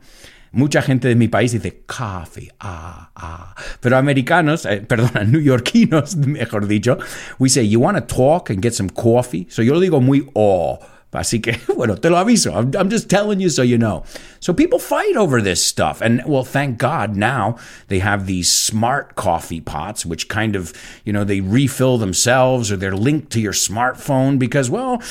Mucha 0.56 0.84
gente 0.84 1.08
de 1.08 1.16
mi 1.16 1.28
país 1.28 1.52
dice 1.52 1.84
coffee, 1.88 2.52
ah, 2.60 3.10
ah. 3.16 3.56
Pero 3.80 3.98
americanos, 3.98 4.66
eh, 4.66 4.82
perdona, 4.88 5.24
neoyorquinos, 5.24 6.16
mejor 6.28 6.68
dicho, 6.68 7.00
we 7.40 7.50
say, 7.50 7.68
you 7.68 7.82
want 7.82 7.98
to 7.98 8.06
talk 8.06 8.52
and 8.52 8.62
get 8.62 8.74
some 8.74 8.90
coffee? 8.90 9.48
So 9.50 9.64
yo 9.64 9.74
lo 9.74 9.80
digo 9.80 10.00
muy 10.00 10.30
oh. 10.36 10.80
Así 11.14 11.42
que, 11.42 11.58
bueno, 11.76 11.96
te 11.96 12.10
lo 12.10 12.18
aviso. 12.18 12.54
I'm, 12.56 12.72
I'm, 12.76 12.90
just 12.90 13.10
telling 13.10 13.40
you 13.40 13.50
so 13.50 13.62
you 13.62 13.78
know. 13.78 14.04
So 14.40 14.54
people 14.54 14.80
fight 14.80 15.16
over 15.16 15.42
this 15.42 15.64
stuff. 15.64 16.02
And, 16.02 16.22
well, 16.26 16.44
thank 16.44 16.78
God 16.78 17.16
now 17.16 17.58
they 17.88 18.00
have 18.00 18.26
these 18.26 18.52
smart 18.52 19.16
coffee 19.16 19.62
pots, 19.62 20.06
which 20.06 20.28
kind 20.28 20.56
of, 20.56 20.74
you 21.06 21.14
know, 21.14 21.24
they 21.24 21.42
refill 21.42 21.98
themselves 21.98 22.72
or 22.72 22.78
they're 22.78 22.96
linked 22.96 23.32
to 23.32 23.42
your 23.42 23.54
smartphone 23.54 24.38
because, 24.38 24.70
well, 24.70 25.02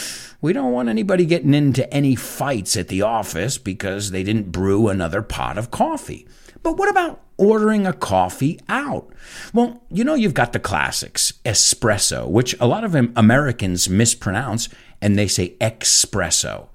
we 0.41 0.53
don't 0.53 0.73
want 0.73 0.89
anybody 0.89 1.25
getting 1.25 1.55
into 1.55 1.93
any 1.95 2.17
fights 2.17 2.77
at 2.77 2.89
the 2.89 3.03
office 3.03 3.59
because 3.59 4.11
they 4.11 4.23
didn't 4.23 4.51
brew 4.51 4.89
another 4.89 5.23
pot 5.23 5.57
of 5.57 5.71
coffee. 5.71 6.27
But 6.63 6.77
what 6.77 6.89
about 6.89 7.21
ordering 7.37 7.87
a 7.87 7.93
coffee 7.93 8.61
out? 8.69 9.09
Well, 9.53 9.83
you 9.91 10.05
know, 10.05 10.15
you've 10.15 10.35
got 10.35 10.53
the 10.53 10.59
classics, 10.59 11.35
espresso, 11.45 12.29
which 12.29 12.55
a 12.61 12.67
lot 12.67 12.85
of 12.85 12.95
Americans 12.95 13.89
mispronounce 13.89 14.69
and 15.03 15.19
they 15.19 15.27
say 15.27 15.57
espresso. 15.61 16.69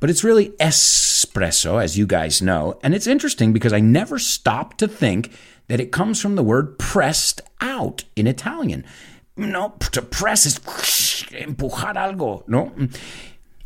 But 0.00 0.08
it's 0.08 0.24
really 0.24 0.50
espresso, 0.60 1.82
as 1.82 1.98
you 1.98 2.06
guys 2.06 2.40
know. 2.40 2.78
And 2.82 2.94
it's 2.94 3.06
interesting 3.06 3.52
because 3.52 3.72
I 3.72 3.80
never 3.80 4.18
stopped 4.18 4.78
to 4.78 4.88
think 4.88 5.32
that 5.68 5.80
it 5.80 5.92
comes 5.92 6.20
from 6.20 6.36
the 6.36 6.42
word 6.42 6.78
pressed 6.78 7.40
out 7.60 8.04
in 8.16 8.26
Italian. 8.26 8.84
No, 9.36 9.74
to 9.92 10.02
press 10.02 10.46
is 10.46 10.58
empujar 10.58 11.94
algo, 11.94 12.46
no? 12.48 12.72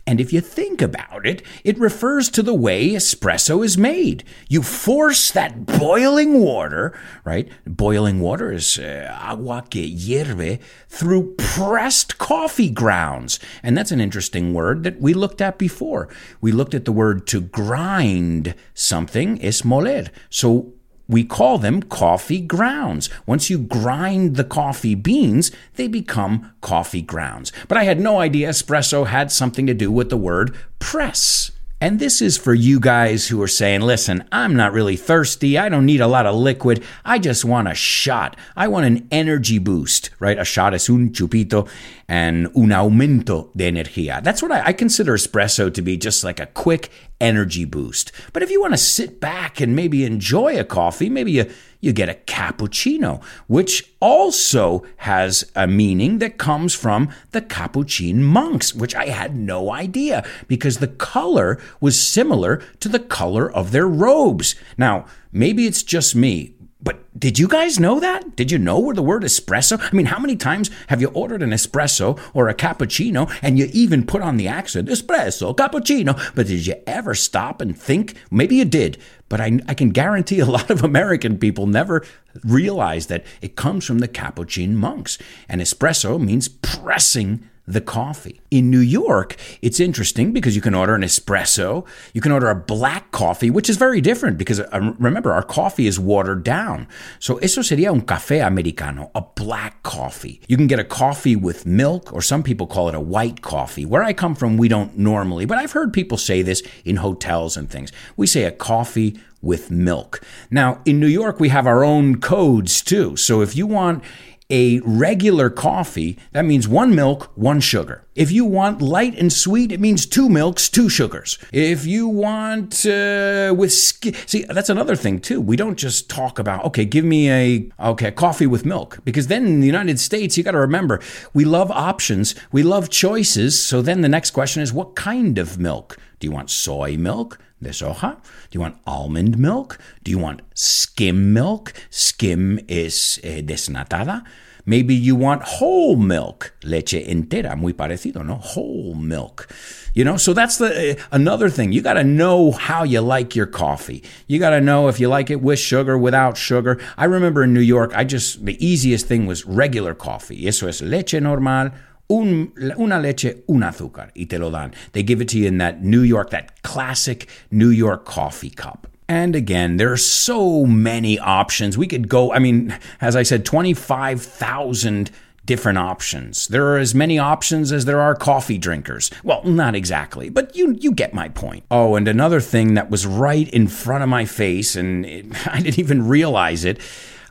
And 0.07 0.21
if 0.21 0.33
you 0.33 0.41
think 0.41 0.81
about 0.81 1.27
it, 1.27 1.43
it 1.65 1.79
refers 1.79 2.29
to 2.31 2.43
the 2.43 2.55
way 2.55 2.91
espresso 2.91 3.65
is 3.65 3.77
made. 3.77 4.23
You 4.49 4.63
force 4.63 5.33
that 5.33 5.67
boiling 5.67 6.41
water, 6.41 6.97
right? 7.25 7.49
Boiling 7.67 8.21
water 8.21 8.53
is 8.53 8.79
uh, 8.79 9.13
agua 9.21 9.65
que 9.69 9.83
hierve 9.83 10.61
through 10.89 11.35
pressed 11.37 12.19
coffee 12.19 12.71
grounds. 12.71 13.41
And 13.65 13.77
that's 13.77 13.91
an 13.91 14.01
interesting 14.01 14.55
word 14.55 14.85
that 14.85 15.01
we 15.01 15.13
looked 15.13 15.41
at 15.41 15.59
before. 15.59 16.09
We 16.41 16.53
looked 16.53 16.75
at 16.75 16.85
the 16.85 16.93
word 16.93 17.27
to 17.29 17.41
grind 17.41 18.55
something, 18.75 19.43
es 19.43 19.63
moler. 19.63 20.11
So 20.31 20.73
we 21.09 21.25
call 21.25 21.59
them 21.59 21.83
coffee 21.83 22.41
grounds. 22.41 23.09
Once 23.27 23.49
you 23.49 23.59
grind 23.59 24.37
the 24.37 24.45
coffee 24.45 24.95
beans, 24.95 25.51
they 25.75 25.89
become 25.89 26.53
coffee 26.61 27.03
grounds. 27.03 27.53
But 27.69 27.79
I 27.79 27.85
had 27.85 28.01
no 28.01 28.19
idea 28.19 28.49
espresso 28.49 29.07
had 29.07 29.31
something 29.31 29.67
to 29.67 29.75
do 29.75 29.91
with 29.93 30.11
the 30.11 30.17
word 30.17 30.57
press. 30.79 31.53
And 31.79 32.01
this 32.01 32.23
is 32.23 32.39
for 32.39 32.55
you 32.55 32.81
guys 32.81 33.29
who 33.29 33.41
are 33.43 33.49
saying, 33.49 33.83
listen, 33.83 34.27
I'm 34.33 34.57
not 34.57 34.73
really 34.73 34.97
thirsty. 34.97 35.59
I 35.59 35.69
don't 35.69 35.85
need 35.85 36.01
a 36.01 36.07
lot 36.07 36.25
of 36.25 36.35
liquid. 36.35 36.83
I 37.05 37.19
just 37.19 37.45
want 37.45 37.69
a 37.69 37.75
shot. 37.75 38.35
I 38.57 38.67
want 38.69 38.87
an 38.87 39.07
energy 39.11 39.59
boost, 39.59 40.09
right? 40.19 40.39
A 40.39 40.45
shot 40.45 40.73
is 40.73 40.89
un 40.89 41.11
chupito 41.11 41.69
and 42.09 42.47
un 42.57 42.71
aumento 42.71 43.51
de 43.55 43.71
energía. 43.71 44.25
That's 44.25 44.43
what 44.43 44.53
I, 44.53 44.69
I 44.69 44.73
consider 44.73 45.13
espresso 45.15 45.73
to 45.73 45.83
be 45.83 45.99
just 45.99 46.25
like 46.25 46.41
a 46.41 46.47
quick 46.47 46.91
energy 47.21 47.67
boost. 47.67 48.11
But 48.33 48.43
if 48.43 48.51
you 48.51 48.59
want 48.59 48.73
to 48.73 48.79
sit 48.79 49.21
back 49.21 49.61
and 49.61 49.77
maybe 49.77 50.07
enjoy 50.07 50.59
a 50.59 50.65
coffee, 50.65 51.11
maybe 51.11 51.33
you 51.33 51.45
you 51.87 51.93
get 51.93 52.09
a 52.09 52.15
cappuccino, 52.27 53.23
which 53.47 53.95
also 54.01 54.85
has 54.99 55.51
a 55.55 55.67
meaning 55.67 56.19
that 56.19 56.37
comes 56.37 56.75
from 56.75 57.09
the 57.31 57.41
Capuchin 57.41 58.23
monks, 58.23 58.75
which 58.75 58.95
I 58.95 59.07
had 59.07 59.37
no 59.37 59.71
idea 59.73 60.27
because 60.49 60.79
the 60.79 60.89
color 60.89 61.59
was 61.81 61.99
similar 61.99 62.57
to 62.81 62.89
the 62.89 62.99
color 62.99 63.51
of 63.51 63.71
their 63.71 63.87
robes. 63.87 64.57
Now, 64.77 65.07
maybe 65.31 65.67
it's 65.67 65.85
just 65.85 66.17
me, 66.17 66.56
but 66.87 67.19
did 67.19 67.37
you 67.37 67.49
guys 67.49 67.81
know 67.81 67.99
that? 67.99 68.37
Did 68.37 68.53
you 68.53 68.59
know 68.59 68.79
where 68.79 68.95
the 68.95 69.03
word 69.03 69.25
espresso? 69.25 69.77
I 69.83 69.93
mean, 69.93 70.07
how 70.07 70.21
many 70.21 70.37
times 70.37 70.71
have 70.87 71.01
you 71.01 71.09
ordered 71.09 71.43
an 71.43 71.51
espresso 71.51 72.17
or 72.33 72.49
a 72.49 72.55
cappuccino 72.55 73.29
and 73.43 73.59
you 73.59 73.69
even 73.73 74.07
put 74.07 74.23
on 74.23 74.37
the 74.37 74.47
accent 74.47 74.89
espresso, 74.89 75.53
cappuccino? 75.57 76.15
But 76.37 76.47
did 76.47 76.65
you 76.65 76.77
ever 76.87 77.17
stop 77.17 77.61
and 77.61 77.77
think? 77.77 78.15
Maybe 78.31 78.55
you 78.55 78.65
did, 78.65 78.99
but 79.29 79.41
I, 79.41 79.59
I 79.67 79.75
can 79.75 79.91
guarantee 79.91 80.39
a 80.39 80.47
lot 80.57 80.71
of 80.71 80.85
American 80.85 81.39
people 81.39 81.67
never 81.67 82.07
realize 82.45 83.09
that 83.09 83.27
it 83.43 83.57
comes 83.57 83.85
from 83.85 83.99
the 83.99 84.07
Capuchin 84.07 84.77
monks. 84.77 85.19
And 85.49 85.61
espresso 85.61 86.21
means 86.21 86.47
pressing 86.47 87.51
the 87.67 87.81
coffee. 87.81 88.41
In 88.51 88.71
New 88.71 88.81
York, 88.81 89.37
it's 89.61 89.81
interesting 89.81 90.33
because 90.33 90.55
you 90.55 90.63
can 90.63 90.75
order 90.75 90.95
an 90.95 91.03
espresso, 91.03 91.87
you 92.15 92.21
can 92.21 92.33
order 92.33 92.49
a 92.49 92.55
black 92.55 93.11
coffee, 93.11 93.51
which 93.51 93.69
is 93.69 93.77
very 93.77 94.01
different 94.01 94.39
because 94.39 94.61
uh, 94.61 94.95
remember, 94.99 95.33
our 95.33 95.43
coffee 95.43 95.87
is 95.87 95.99
watered 95.99 96.45
down. 96.45 96.87
So 97.19 97.39
eso 97.39 97.63
sería 97.63 97.91
un 97.91 98.03
café 98.03 98.47
americano, 98.47 99.11
a 99.15 99.23
black 99.23 99.83
coffee. 99.83 100.41
You 100.49 100.57
can 100.57 100.67
get 100.67 100.79
a 100.79 100.85
coffee 100.85 101.37
with 101.37 101.67
milk, 101.67 102.13
or 102.13 102.23
some 102.23 102.43
people 102.43 102.67
call 102.67 102.89
it 102.89 102.95
a 102.95 103.01
white 103.01 103.43
coffee. 103.43 103.85
Where 103.85 104.05
I 104.05 104.13
come 104.13 104.35
from, 104.35 104.57
we 104.57 104.69
don't 104.69 104.97
normally, 104.97 105.45
but 105.45 105.59
I've 105.59 105.73
heard 105.73 105.93
people 105.93 106.19
say 106.19 106.43
this 106.43 106.63
in 106.85 106.97
hotels 106.97 107.57
and 107.57 107.69
things. 107.69 107.93
We 108.17 108.27
say 108.27 108.45
a 108.45 108.53
coffee 108.53 109.19
with 109.43 109.71
milk. 109.71 110.21
Now, 110.51 110.81
in 110.85 110.99
New 110.99 111.07
York, 111.07 111.39
we 111.39 111.51
have 111.51 111.67
our 111.67 111.85
own 111.85 112.21
codes 112.21 112.83
too. 112.83 113.17
So 113.17 113.43
if 113.43 113.55
you 113.57 113.67
want 113.67 114.03
a 114.49 114.81
regular 114.81 115.51
coffee, 115.51 116.19
that 116.33 116.45
means 116.45 116.69
one 116.69 116.95
milk, 116.95 117.33
one 117.35 117.61
sugar. 117.61 118.05
If 118.15 118.31
you 118.31 118.45
want 118.45 118.81
light 118.81 119.19
and 119.19 119.33
sweet, 119.33 119.73
it 119.73 119.81
means 119.81 120.07
two 120.07 120.29
milks, 120.29 120.69
two 120.69 120.89
sugars. 120.89 121.39
If 121.53 121.85
you 121.85 122.09
want 122.09 122.87
uh, 122.87 123.55
with 123.57 123.73
see, 123.73 124.45
that's 124.49 124.71
another 124.71 124.97
thing 124.97 125.21
too. 125.21 125.41
We 125.41 125.57
don't 125.57 125.77
just 125.77 126.09
talk 126.09 126.39
about 126.39 126.65
okay, 126.67 126.85
give 126.85 127.05
me 127.05 127.31
a 127.31 127.71
okay 127.81 128.11
coffee 128.13 128.47
with 128.47 128.65
milk 128.65 129.01
because 129.05 129.27
then 129.27 129.47
in 129.47 129.61
the 129.61 129.67
United 129.67 130.01
States, 130.01 130.39
you 130.39 130.45
got 130.45 130.53
to 130.53 130.61
remember 130.61 131.01
we 131.35 131.45
love 131.45 131.71
options, 131.71 132.35
we 132.53 132.63
love 132.63 132.89
choices. 132.89 133.63
So 133.63 133.83
then 133.83 134.01
the 134.01 134.09
next 134.09 134.31
question 134.31 134.63
is, 134.63 134.73
what 134.73 134.95
kind 134.95 135.39
of 135.39 135.59
milk? 135.59 135.99
Do 136.19 136.27
you 136.27 136.33
want 136.33 136.51
soy 136.51 136.97
milk? 136.97 137.39
de 137.63 137.71
soja? 137.71 138.17
Do 138.17 138.53
you 138.53 138.61
want 138.61 138.77
almond 138.87 139.39
milk? 139.39 139.79
Do 140.03 140.11
you 140.11 140.19
want 140.19 140.43
skim 140.55 141.33
milk? 141.33 141.73
Skim 141.91 142.61
is 142.69 143.21
eh, 143.25 143.41
desnatada. 143.41 144.25
Maybe 144.69 144.95
you 144.97 145.15
want 145.15 145.43
whole 145.45 145.95
milk, 145.95 146.53
leche 146.65 147.01
entera, 147.07 147.57
muy 147.57 147.73
parecido, 147.73 148.27
no? 148.27 148.35
Whole 148.35 148.97
milk. 148.97 149.49
You 149.95 150.05
know, 150.05 150.17
so 150.17 150.33
that's 150.33 150.59
the 150.59 150.99
uh, 150.99 151.03
another 151.13 151.49
thing. 151.49 151.71
You 151.71 151.83
got 151.83 151.95
to 151.95 152.03
know 152.03 152.51
how 152.51 152.83
you 152.83 153.01
like 153.01 153.37
your 153.37 153.47
coffee. 153.47 154.03
You 154.27 154.41
got 154.41 154.51
to 154.51 154.61
know 154.61 154.89
if 154.89 154.99
you 154.99 155.09
like 155.09 155.31
it 155.31 155.41
with 155.41 155.61
sugar, 155.61 155.97
without 155.97 156.37
sugar. 156.37 156.81
I 156.97 157.05
remember 157.05 157.45
in 157.45 157.55
New 157.55 157.61
York, 157.61 157.93
I 157.95 158.03
just 158.03 158.45
the 158.45 158.63
easiest 158.65 159.07
thing 159.07 159.25
was 159.25 159.47
regular 159.47 159.95
coffee. 159.95 160.49
Eso 160.49 160.67
es 160.67 160.83
leche 160.83 161.21
normal 161.21 161.71
un, 162.09 162.53
una 162.79 162.99
leche, 162.99 163.43
un 163.49 163.63
azúcar, 163.63 164.11
y 164.15 164.27
te 164.27 164.39
lo 164.39 164.51
dan. 164.51 164.73
They 164.93 165.03
give 165.03 165.21
it 165.21 165.29
to 165.29 165.39
you 165.39 165.47
in 165.47 165.59
that 165.59 165.83
New 165.83 166.03
York, 166.03 166.31
that 166.31 166.63
classic 166.63 167.29
New 167.51 167.71
York 167.71 168.05
coffee 168.05 168.51
cup. 168.51 168.87
And 169.09 169.37
again, 169.37 169.77
there 169.77 169.93
are 169.93 169.97
so 169.97 170.67
many 170.67 171.19
options. 171.19 171.79
We 171.79 171.87
could 171.87 172.09
go, 172.09 172.33
I 172.33 172.41
mean, 172.41 172.77
as 173.01 173.15
I 173.15 173.23
said, 173.23 173.45
25,000 173.45 175.11
different 175.45 175.79
options. 175.79 176.49
There 176.49 176.67
are 176.73 176.79
as 176.79 176.93
many 176.93 177.19
options 177.19 177.71
as 177.71 177.85
there 177.85 178.01
are 178.01 178.17
coffee 178.17 178.59
drinkers. 178.59 179.11
Well, 179.23 179.45
not 179.45 179.77
exactly, 179.77 180.29
but 180.29 180.57
you 180.57 180.77
you 180.81 180.91
get 180.91 181.15
my 181.15 181.29
point. 181.29 181.65
Oh, 181.71 181.95
and 181.95 182.09
another 182.09 182.41
thing 182.41 182.75
that 182.75 182.91
was 182.91 183.07
right 183.07 183.49
in 183.51 183.69
front 183.69 184.03
of 184.03 184.09
my 184.09 184.25
face 184.25 184.75
and 184.75 185.07
it, 185.07 185.47
I 185.47 185.61
didn't 185.61 185.79
even 185.79 186.09
realize 186.09 186.65
it 186.65 186.81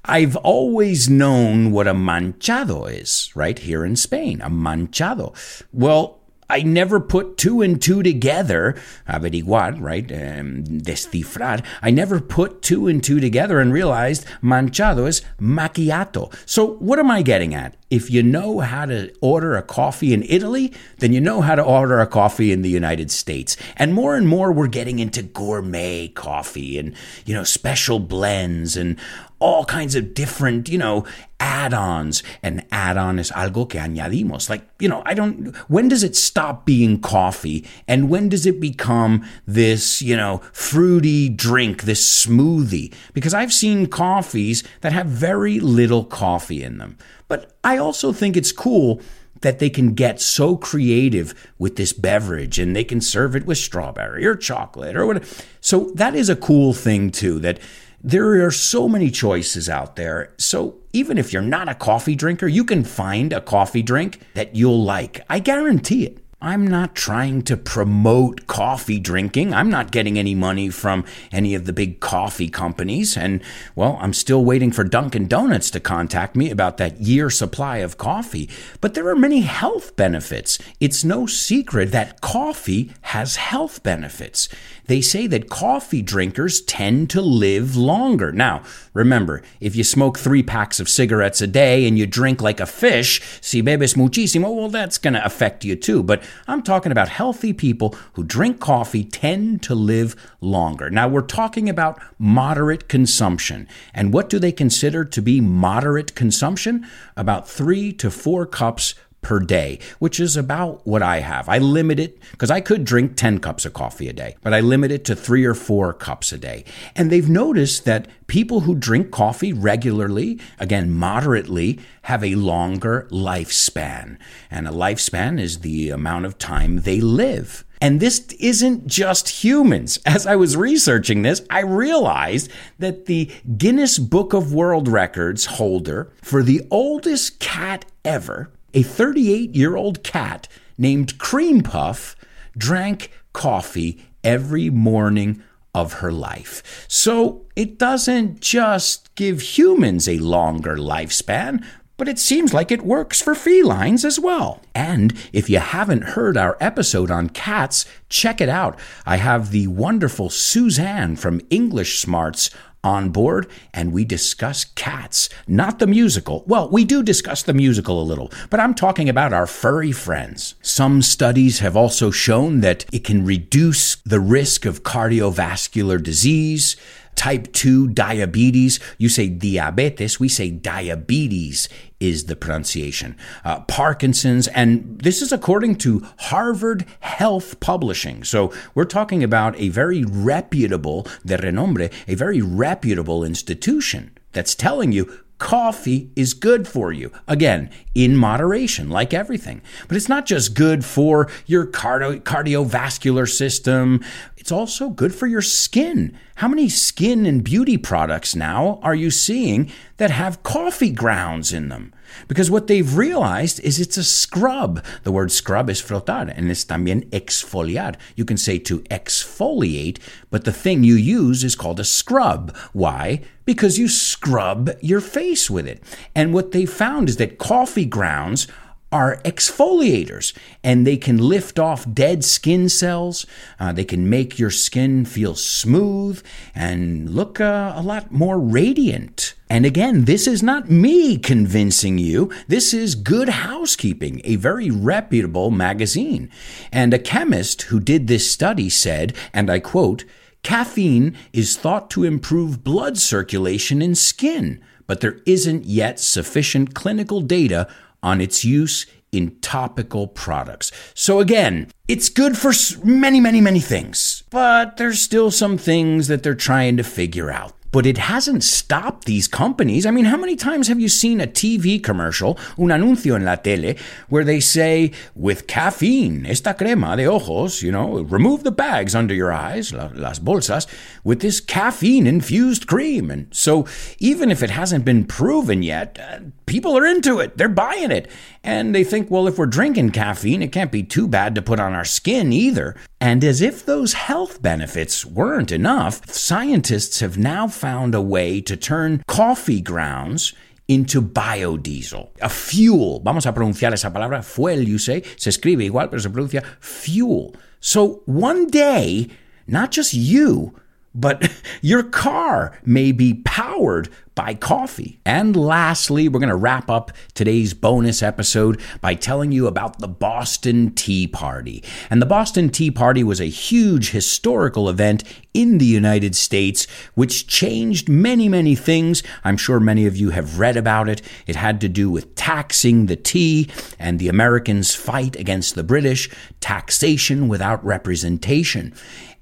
I've 0.08 0.36
always 0.38 1.10
known 1.10 1.72
what 1.72 1.88
a 1.88 1.94
manchado 1.94 2.92
is, 2.92 3.32
right 3.36 3.58
here 3.58 3.84
in 3.84 3.96
Spain, 3.96 4.40
a 4.42 4.50
manchado. 4.50 5.36
Well, 5.74 6.20
I 6.48 6.62
never 6.62 7.00
put 7.00 7.38
two 7.38 7.62
and 7.62 7.82
two 7.82 8.04
together, 8.04 8.76
averiguar, 9.10 9.82
right? 9.82 10.10
Um, 10.12 10.64
descifrar. 10.64 11.66
I 11.82 11.90
never 11.90 12.22
put 12.22 12.62
two 12.62 12.88
and 12.88 13.04
two 13.04 13.20
together 13.20 13.60
and 13.60 13.74
realized 13.74 14.26
manchado 14.44 15.08
is 15.08 15.24
macchiato. 15.40 16.34
So, 16.46 16.76
what 16.76 17.00
am 17.00 17.10
I 17.10 17.24
getting 17.24 17.56
at? 17.56 17.76
If 17.90 18.12
you 18.12 18.22
know 18.22 18.60
how 18.60 18.86
to 18.86 19.12
order 19.22 19.56
a 19.56 19.64
coffee 19.64 20.14
in 20.14 20.24
Italy, 20.24 20.74
then 21.00 21.14
you 21.14 21.22
know 21.22 21.42
how 21.42 21.56
to 21.56 21.64
order 21.64 22.00
a 22.00 22.08
coffee 22.08 22.52
in 22.52 22.62
the 22.62 22.70
United 22.70 23.10
States. 23.10 23.58
And 23.78 23.94
more 23.94 24.16
and 24.16 24.28
more, 24.28 24.52
we're 24.52 24.68
getting 24.68 25.00
into 25.00 25.24
gourmet 25.24 26.10
coffee 26.10 26.78
and, 26.78 26.94
you 27.26 27.34
know, 27.34 27.44
special 27.44 28.00
blends 28.00 28.76
and 28.78 29.00
all 29.46 29.64
kinds 29.64 29.94
of 29.94 30.16
different, 30.16 30.68
you 30.68 30.78
know, 30.80 31.06
add-ons. 31.40 32.24
An 32.42 32.66
add-on 32.72 33.20
is 33.20 33.30
algo 33.30 33.70
que 33.70 33.80
añadimos. 33.80 34.50
Like, 34.50 34.68
you 34.80 34.90
know, 34.90 35.04
I 35.06 35.14
don't 35.14 35.56
when 35.70 35.88
does 35.88 36.04
it 36.04 36.16
stop 36.16 36.66
being 36.66 37.00
coffee 37.00 37.64
and 37.88 38.10
when 38.10 38.28
does 38.28 38.48
it 38.48 38.60
become 38.60 39.24
this, 39.46 40.02
you 40.02 40.18
know, 40.18 40.42
fruity 40.52 41.30
drink, 41.30 41.84
this 41.84 42.26
smoothie? 42.26 42.92
Because 43.14 43.36
I've 43.36 43.54
seen 43.54 43.86
coffees 43.86 44.64
that 44.82 44.94
have 44.94 45.06
very 45.06 45.60
little 45.60 46.04
coffee 46.04 46.64
in 46.64 46.80
them. 46.80 46.98
But 47.28 47.56
I 47.64 47.78
also 47.78 48.12
think 48.12 48.36
it's 48.36 48.52
cool 48.52 49.00
that 49.42 49.60
they 49.60 49.70
can 49.70 49.94
get 49.94 50.20
so 50.20 50.58
creative 50.58 51.54
with 51.60 51.76
this 51.76 51.94
beverage 51.94 52.58
and 52.58 52.76
they 52.76 52.84
can 52.84 53.00
serve 53.00 53.36
it 53.36 53.46
with 53.46 53.60
strawberry 53.60 54.26
or 54.26 54.36
chocolate 54.36 54.96
or 54.96 55.06
whatever. 55.06 55.26
So 55.62 55.92
that 55.94 56.16
is 56.16 56.30
a 56.30 56.36
cool 56.36 56.74
thing 56.74 57.12
too 57.12 57.38
that 57.42 57.60
there 58.06 58.46
are 58.46 58.52
so 58.52 58.88
many 58.88 59.10
choices 59.10 59.68
out 59.68 59.96
there. 59.96 60.32
So 60.38 60.76
even 60.94 61.18
if 61.18 61.34
you're 61.34 61.42
not 61.42 61.68
a 61.68 61.74
coffee 61.74 62.14
drinker, 62.14 62.48
you 62.48 62.64
can 62.64 62.84
find 62.84 63.34
a 63.34 63.42
coffee 63.42 63.82
drink 63.82 64.20
that 64.36 64.56
you'll 64.56 64.84
like. 64.84 65.26
I 65.28 65.40
guarantee 65.40 66.06
it. 66.06 66.20
I'm 66.42 66.68
not 66.68 66.96
trying 66.96 67.44
to 67.44 67.56
promote 67.56 68.46
coffee 68.46 69.00
drinking. 69.00 69.54
I'm 69.54 69.70
not 69.70 69.92
getting 69.92 70.20
any 70.20 70.36
money 70.36 70.70
from 70.70 71.06
any 71.32 71.56
of 71.56 71.66
the 71.66 71.72
big 71.72 72.02
coffee 72.02 72.50
companies. 72.50 73.16
And, 73.16 73.42
well, 73.74 73.98
I'm 74.02 74.12
still 74.12 74.44
waiting 74.44 74.72
for 74.72 74.84
Dunkin' 74.84 75.28
Donuts 75.30 75.72
to 75.72 75.80
contact 75.80 76.36
me 76.36 76.52
about 76.52 76.76
that 76.78 77.00
year 77.00 77.30
supply 77.30 77.78
of 77.78 77.98
coffee. 77.98 78.50
But 78.82 78.96
there 78.96 79.08
are 79.08 79.16
many 79.16 79.42
health 79.42 79.96
benefits. 79.96 80.60
It's 80.82 81.06
no 81.06 81.26
secret 81.26 81.94
that 81.94 82.20
coffee 82.20 82.92
has 83.02 83.38
health 83.38 83.82
benefits. 83.82 84.50
They 84.88 85.02
say 85.02 85.28
that 85.28 85.50
coffee 85.50 86.02
drinkers 86.02 86.62
tend 86.62 87.10
to 87.12 87.22
live 87.22 87.76
longer. 87.76 88.32
Now, 88.32 88.62
remember, 88.94 89.42
if 89.60 89.76
you 89.76 89.84
smoke 89.84 90.20
three 90.20 90.44
packs 90.44 90.80
of 90.80 90.90
cigarettes 90.90 91.42
a 91.42 91.48
day 91.48 91.88
and 91.88 91.98
you 91.98 92.06
drink 92.06 92.42
like 92.42 92.60
a 92.60 92.68
fish, 92.68 93.22
si 93.42 93.64
bebes 93.64 93.96
muchísimo, 93.96 94.54
well, 94.54 94.70
that's 94.70 94.98
going 94.98 95.16
to 95.16 95.26
affect 95.26 95.66
you 95.66 95.76
too. 95.76 96.04
But 96.04 96.24
I'm 96.48 96.62
talking 96.62 96.92
about 96.92 97.10
healthy 97.10 97.54
people 97.54 97.96
who 98.14 98.24
drink 98.24 98.60
coffee 98.60 99.04
tend 99.04 99.62
to 99.64 99.76
live 99.76 100.16
longer. 100.42 100.90
Now, 100.90 101.08
we're 101.08 101.22
talking 101.22 101.70
about 101.70 102.02
moderate 102.18 102.88
consumption. 102.88 103.68
And 103.94 104.14
what 104.14 104.30
do 104.30 104.40
they 104.40 104.52
consider 104.52 105.06
to 105.06 105.22
be 105.22 105.42
moderate 105.42 106.16
consumption? 106.16 106.86
About 107.16 107.50
three 107.50 107.92
to 107.94 108.10
four 108.10 108.46
cups 108.46 108.96
per 109.26 109.40
day, 109.40 109.80
which 109.98 110.20
is 110.20 110.38
about 110.38 110.86
what 110.86 111.02
I 111.02 111.22
have. 111.22 111.50
I 111.50 111.58
limit 111.58 112.00
it 112.00 112.20
because 112.30 112.52
I 112.52 112.62
could 112.62 112.86
drink 112.86 113.16
10 113.16 113.40
cups 113.40 113.66
of 113.66 113.74
coffee 113.74 114.08
a 114.08 114.14
day, 114.14 114.36
but 114.44 114.54
I 114.54 114.60
limit 114.60 114.92
it 114.92 115.04
to 115.06 115.16
three 115.16 115.46
or 115.46 115.56
four 115.56 115.94
cups 115.94 116.32
a 116.32 116.38
day. 116.38 116.64
And 116.96 117.12
they've 117.12 117.28
noticed 117.28 117.86
that 117.86 118.08
people 118.28 118.60
who 118.60 118.76
drink 118.76 119.10
coffee 119.10 119.52
regularly, 119.52 120.40
again, 120.60 120.94
moderately, 120.94 121.80
have 122.04 122.24
a 122.24 122.36
longer 122.36 123.08
lifespan. 123.10 124.20
And 124.52 124.68
a 124.68 124.72
lifespan 124.72 125.40
is 125.40 125.62
the 125.62 125.90
amount 125.90 126.28
of 126.28 126.38
time 126.38 126.82
they 126.82 127.02
live. 127.02 127.66
And 127.82 128.00
this 128.00 128.28
isn't 128.40 128.86
just 128.86 129.44
humans. 129.44 129.98
As 130.06 130.28
I 130.28 130.36
was 130.36 130.56
researching 130.56 131.24
this, 131.24 131.42
I 131.50 131.62
realized 131.62 132.52
that 132.78 133.08
the 133.08 133.32
Guinness 133.58 133.98
Book 133.98 134.34
of 134.34 134.54
World 134.54 134.88
Records 134.88 135.46
holder 135.46 136.12
for 136.22 136.44
the 136.44 136.62
oldest 136.70 137.40
cat 137.40 137.86
ever 138.04 138.52
a 138.76 138.84
38 138.84 139.56
year 139.56 139.76
old 139.76 140.04
cat 140.04 140.48
named 140.78 141.18
Cream 141.18 141.62
Puff 141.62 142.16
drank 142.58 143.10
coffee 143.34 144.06
every 144.24 144.70
morning 144.70 145.42
of 145.74 145.94
her 145.94 146.12
life. 146.12 146.86
So 146.88 147.46
it 147.56 147.80
doesn't 147.80 148.42
just 148.42 149.14
give 149.16 149.42
humans 149.42 150.08
a 150.08 150.20
longer 150.20 150.76
lifespan, 150.78 151.66
but 151.98 152.08
it 152.10 152.20
seems 152.20 152.54
like 152.54 152.72
it 152.72 152.82
works 152.82 153.22
for 153.22 153.36
felines 153.36 154.04
as 154.04 154.20
well. 154.20 154.62
And 154.74 155.14
if 155.32 155.50
you 155.50 155.60
haven't 155.60 156.04
heard 156.16 156.38
our 156.38 156.58
episode 156.60 157.10
on 157.10 157.30
cats, 157.30 157.86
check 158.10 158.42
it 158.42 158.50
out. 158.50 158.78
I 159.06 159.18
have 159.18 159.52
the 159.52 159.68
wonderful 159.68 160.30
Suzanne 160.30 161.16
from 161.16 161.42
English 161.50 162.00
Smarts 162.00 162.50
on 162.86 163.10
board 163.10 163.48
and 163.74 163.92
we 163.92 164.06
discuss 164.06 164.64
cats, 164.64 165.28
not 165.48 165.80
the 165.80 165.88
musical. 165.88 166.44
Well, 166.46 166.70
we 166.70 166.86
do 166.86 167.02
discuss 167.02 167.42
the 167.42 167.54
musical 167.54 168.02
a 168.02 168.04
little, 168.04 168.32
but 168.50 168.60
I'm 168.60 168.76
talking 168.76 169.10
about 169.10 169.34
our 169.34 169.48
furry 169.48 169.92
friends. 169.92 170.56
Some 170.62 171.02
studies 171.02 171.60
have 171.60 171.76
also 171.76 172.12
shown 172.12 172.62
that 172.62 172.86
it 172.94 173.04
can 173.04 173.26
reduce 173.26 173.96
the 174.06 174.20
risk 174.20 174.66
of 174.66 174.84
cardiovascular 174.84 176.02
disease 176.02 176.78
type 177.16 177.52
2 177.54 177.90
diabetes. 177.90 178.80
You 178.98 179.10
say 179.10 179.30
diabetes, 179.30 180.20
we 180.20 180.30
say 180.30 180.52
diabetes 180.52 181.70
is 182.00 182.26
the 182.26 182.36
pronunciation. 182.36 183.18
Uh, 183.44 183.62
Parkinson's, 183.62 184.48
and 184.50 185.00
this 185.00 185.22
is 185.22 185.32
according 185.32 185.76
to 185.78 186.06
Harvard 186.20 186.86
Health 187.00 187.60
Publishing. 187.60 188.24
So 188.24 188.54
we're 188.74 188.86
talking 188.86 189.24
about 189.24 189.60
a 189.60 189.70
very 189.70 190.04
reputable, 190.04 191.08
de 191.26 191.38
renombre, 191.38 191.92
a 192.08 192.16
very 192.16 192.42
reputable 192.42 193.24
institution 193.24 194.12
that's 194.34 194.54
telling 194.54 194.92
you 194.92 195.25
coffee 195.38 196.12
is 196.16 196.34
good 196.34 196.68
for 196.68 196.92
you. 196.92 197.12
Again, 197.28 197.70
in 197.94 198.16
moderation, 198.16 198.90
like 198.90 199.14
everything. 199.14 199.62
But 199.88 199.98
it's 199.98 200.10
not 200.10 200.26
just 200.26 200.54
good 200.54 200.86
for 200.86 201.30
your 201.46 201.66
cardio- 201.66 202.22
cardiovascular 202.22 203.30
system, 203.30 204.04
it's 204.38 204.52
also 204.52 204.90
good 204.90 205.16
for 205.16 205.26
your 205.26 205.42
skin. 205.42 206.16
How 206.36 206.48
many 206.48 206.70
skin 206.70 207.26
and 207.26 207.44
beauty 207.44 207.78
products 207.78 208.36
now 208.36 208.80
are 208.84 208.94
you 208.94 209.10
seeing 209.10 209.72
that 209.98 210.12
have 210.12 210.44
coffee 210.44 210.92
grounds 210.92 211.52
in 211.52 211.70
them? 211.70 211.95
Because 212.28 212.52
what 212.52 212.68
they've 212.68 212.96
realized 212.96 213.60
is 213.62 213.80
it's 213.80 213.98
a 213.98 214.04
scrub. 214.04 214.84
The 215.04 215.12
word 215.12 215.32
scrub 215.32 215.70
is 215.70 215.82
frotar 215.82 216.32
and 216.36 216.50
it's 216.50 216.66
también 216.66 217.10
exfoliar. 217.10 217.96
You 218.16 218.26
can 218.26 218.38
say 218.38 218.58
to 218.60 218.80
exfoliate, 218.82 220.00
but 220.30 220.46
the 220.46 220.54
thing 220.54 220.84
you 220.84 220.96
use 220.96 221.44
is 221.44 221.56
called 221.56 221.80
a 221.80 221.84
scrub. 221.84 222.56
Why? 222.74 223.22
Because 223.46 223.78
you 223.78 223.88
scrub 223.88 224.72
your 224.82 225.02
face 225.02 225.50
with 225.50 225.68
it. 225.68 225.84
And 226.16 226.34
what 226.34 226.52
they 226.52 226.66
found 226.66 227.10
is 227.10 227.18
that 227.18 227.38
coffee 227.38 227.86
grounds 227.86 228.48
are 228.92 229.18
exfoliators 229.26 230.34
and 230.64 230.86
they 230.86 230.98
can 230.98 231.18
lift 231.18 231.60
off 231.60 231.92
dead 231.92 232.24
skin 232.24 232.70
cells. 232.70 233.26
Uh, 233.60 233.74
they 233.74 233.84
can 233.84 234.10
make 234.10 234.40
your 234.40 234.52
skin 234.52 235.06
feel 235.06 235.36
smooth 235.36 236.24
and 236.54 237.10
look 237.10 237.42
uh, 237.42 237.74
a 237.76 237.82
lot 237.82 238.12
more 238.12 238.40
radiant. 238.40 239.34
And 239.50 239.66
again, 239.66 240.06
this 240.06 240.28
is 240.28 240.42
not 240.42 240.70
me 240.70 241.18
convincing 241.18 241.98
you. 241.98 242.32
This 242.48 242.74
is 242.74 242.96
Good 242.96 243.30
Housekeeping, 243.30 244.22
a 244.24 244.38
very 244.38 244.72
reputable 244.72 245.52
magazine. 245.52 246.32
And 246.72 246.94
a 246.94 247.00
chemist 247.00 247.64
who 247.64 247.80
did 247.80 248.08
this 248.08 248.30
study 248.30 248.70
said, 248.70 249.14
and 249.34 249.50
I 249.50 249.60
quote, 249.60 250.06
Caffeine 250.42 251.18
is 251.34 251.58
thought 251.58 251.90
to 251.92 252.04
improve 252.04 252.64
blood 252.64 252.98
circulation 253.00 253.82
in 253.82 253.96
skin, 253.96 254.62
but 254.86 255.02
there 255.02 255.20
isn't 255.26 255.66
yet 255.66 256.00
sufficient 256.00 256.76
clinical 256.76 257.20
data 257.22 257.68
on 258.06 258.22
its 258.22 258.46
use 258.46 258.86
in 259.12 259.36
topical 259.40 260.08
products. 260.08 260.72
So 260.94 261.20
again, 261.20 261.72
it's 261.88 262.08
good 262.08 262.38
for 262.38 262.54
many, 262.84 263.20
many, 263.20 263.42
many 263.42 263.60
things, 263.60 264.24
but 264.30 264.78
there's 264.78 265.02
still 265.02 265.32
some 265.32 265.58
things 265.58 266.08
that 266.08 266.22
they're 266.22 266.36
trying 266.36 266.78
to 266.78 266.84
figure 266.84 267.32
out 267.32 267.54
but 267.76 267.86
it 267.86 267.98
hasn't 267.98 268.42
stopped 268.42 269.04
these 269.04 269.28
companies. 269.28 269.86
I 269.86 269.92
mean, 269.92 270.06
how 270.06 270.16
many 270.16 270.38
times 270.38 270.70
have 270.70 270.80
you 270.80 270.88
seen 270.88 271.20
a 271.20 271.28
TV 271.28 271.84
commercial, 271.84 272.40
un 272.58 272.70
anuncio 272.70 273.16
en 273.16 273.26
la 273.26 273.36
tele, 273.36 273.76
where 274.08 274.24
they 274.24 274.40
say, 274.40 274.94
with 275.14 275.46
caffeine, 275.46 276.26
esta 276.26 276.54
crema 276.54 276.96
de 276.96 277.06
ojos, 277.06 277.62
you 277.62 277.74
know, 277.74 278.04
remove 278.04 278.46
the 278.46 278.52
bags 278.54 278.96
under 278.96 279.14
your 279.14 279.34
eyes, 279.34 279.74
las 279.74 280.20
bolsas, 280.20 280.68
with 281.04 281.20
this 281.20 281.42
caffeine 281.42 282.08
infused 282.08 282.66
cream. 282.66 283.12
And 283.12 283.28
so, 283.36 283.68
even 284.00 284.32
if 284.32 284.42
it 284.42 284.52
hasn't 284.52 284.86
been 284.86 285.04
proven 285.04 285.62
yet, 285.62 286.00
uh, 286.00 286.20
people 286.46 286.78
are 286.78 286.86
into 286.86 287.20
it. 287.20 287.38
They're 287.38 287.50
buying 287.50 287.92
it. 287.92 288.10
And 288.42 288.74
they 288.74 288.84
think, 288.86 289.12
well, 289.12 289.28
if 289.28 289.38
we're 289.38 289.48
drinking 289.48 289.90
caffeine, 289.92 290.42
it 290.42 290.52
can't 290.52 290.72
be 290.72 290.84
too 290.84 291.08
bad 291.08 291.36
to 291.36 291.42
put 291.42 291.60
on 291.60 291.74
our 291.74 291.84
skin 291.84 292.32
either. 292.32 292.76
And 293.02 293.24
as 293.24 293.42
if 293.42 293.66
those 293.66 293.94
health 293.94 294.42
benefits 294.42 295.06
weren't 295.06 295.52
enough, 295.52 296.08
scientists 296.10 297.00
have 297.02 297.18
now 297.18 297.48
found 297.48 297.65
a 297.66 298.02
way 298.02 298.42
to 298.42 298.56
turn 298.56 299.04
coffee 299.08 299.62
grounds 299.62 300.34
into 300.68 301.02
biodiesel, 301.02 302.10
a 302.22 302.30
fuel. 302.30 303.02
Vamos 303.04 303.26
a 303.26 303.34
pronunciar 303.34 303.74
esa 303.74 303.92
palabra, 303.92 304.24
fuel, 304.24 304.68
you 304.68 304.78
say. 304.78 305.02
Se 305.18 305.30
escribe 305.30 305.64
igual, 305.64 305.90
pero 305.90 306.00
se 306.00 306.10
pronuncia 306.10 306.44
fuel. 306.60 307.34
So 307.60 308.02
one 308.06 308.48
day, 308.48 309.10
not 309.48 309.72
just 309.72 309.94
you, 309.94 310.54
but 310.94 311.32
your 311.62 311.84
car 311.84 312.60
may 312.66 312.92
be 312.92 313.16
powered 313.26 313.90
by 314.16 314.34
coffee. 314.34 314.98
And 315.06 315.36
lastly, 315.36 316.08
we're 316.08 316.20
going 316.20 316.30
to 316.30 316.36
wrap 316.36 316.70
up 316.70 316.92
today's 317.14 317.54
bonus 317.54 318.02
episode 318.02 318.62
by 318.82 318.96
telling 318.96 319.34
you 319.34 319.46
about 319.46 319.80
the 319.80 319.88
Boston 319.88 320.74
Tea 320.74 321.06
Party. 321.06 321.62
And 321.90 322.02
the 322.02 322.06
Boston 322.06 322.50
Tea 322.50 322.72
Party 322.72 323.04
was 323.04 323.20
a 323.20 323.26
huge 323.26 323.92
historical 323.92 324.70
event 324.70 325.04
in 325.34 325.58
the 325.58 325.66
United 325.66 326.16
States, 326.16 326.66
which 326.94 327.28
changed 327.28 327.90
many, 327.90 328.30
many 328.30 328.56
things. 328.56 329.04
I'm 329.26 329.38
sure 329.38 329.60
many 329.60 329.86
of 329.86 329.98
you 329.98 330.12
have 330.12 330.40
read 330.40 330.56
about 330.56 330.88
it. 330.88 331.02
It 331.28 331.36
had 331.36 331.60
to 331.62 331.70
do 331.70 331.90
with 331.90 332.16
taxing 332.16 332.86
the 332.86 332.96
tea 332.96 333.50
and 333.78 334.00
the 334.00 334.08
Americans' 334.08 334.74
fight 334.74 335.18
against 335.18 335.56
the 335.56 335.64
British, 335.64 336.10
taxation 336.40 337.28
without 337.28 337.64
representation. 337.66 338.74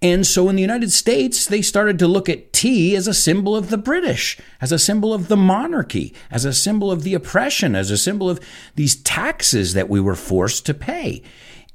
And 0.03 0.27
so 0.27 0.49
in 0.49 0.57
the 0.57 0.61
United 0.61 0.91
States, 0.91 1.45
they 1.45 1.61
started 1.61 1.97
to 1.99 2.09
look 2.09 2.27
at 2.27 2.51
tea 2.51 2.93
as 2.93 3.07
a 3.07 3.13
symbol 3.13 3.55
of 3.55 3.69
the 3.69 3.77
British, 3.77 4.37
as 4.59 4.73
a 4.73 4.77
symbol 4.83 5.13
of 5.13 5.27
the 5.27 5.37
monarchy, 5.37 6.13
as 6.29 6.45
a 6.45 6.53
symbol 6.53 6.91
of 6.91 7.03
the 7.03 7.13
oppression, 7.13 7.75
as 7.75 7.91
a 7.91 7.97
symbol 7.97 8.29
of 8.29 8.39
these 8.75 8.95
taxes 8.95 9.73
that 9.73 9.89
we 9.89 9.99
were 9.99 10.15
forced 10.15 10.65
to 10.65 10.73
pay. 10.73 11.23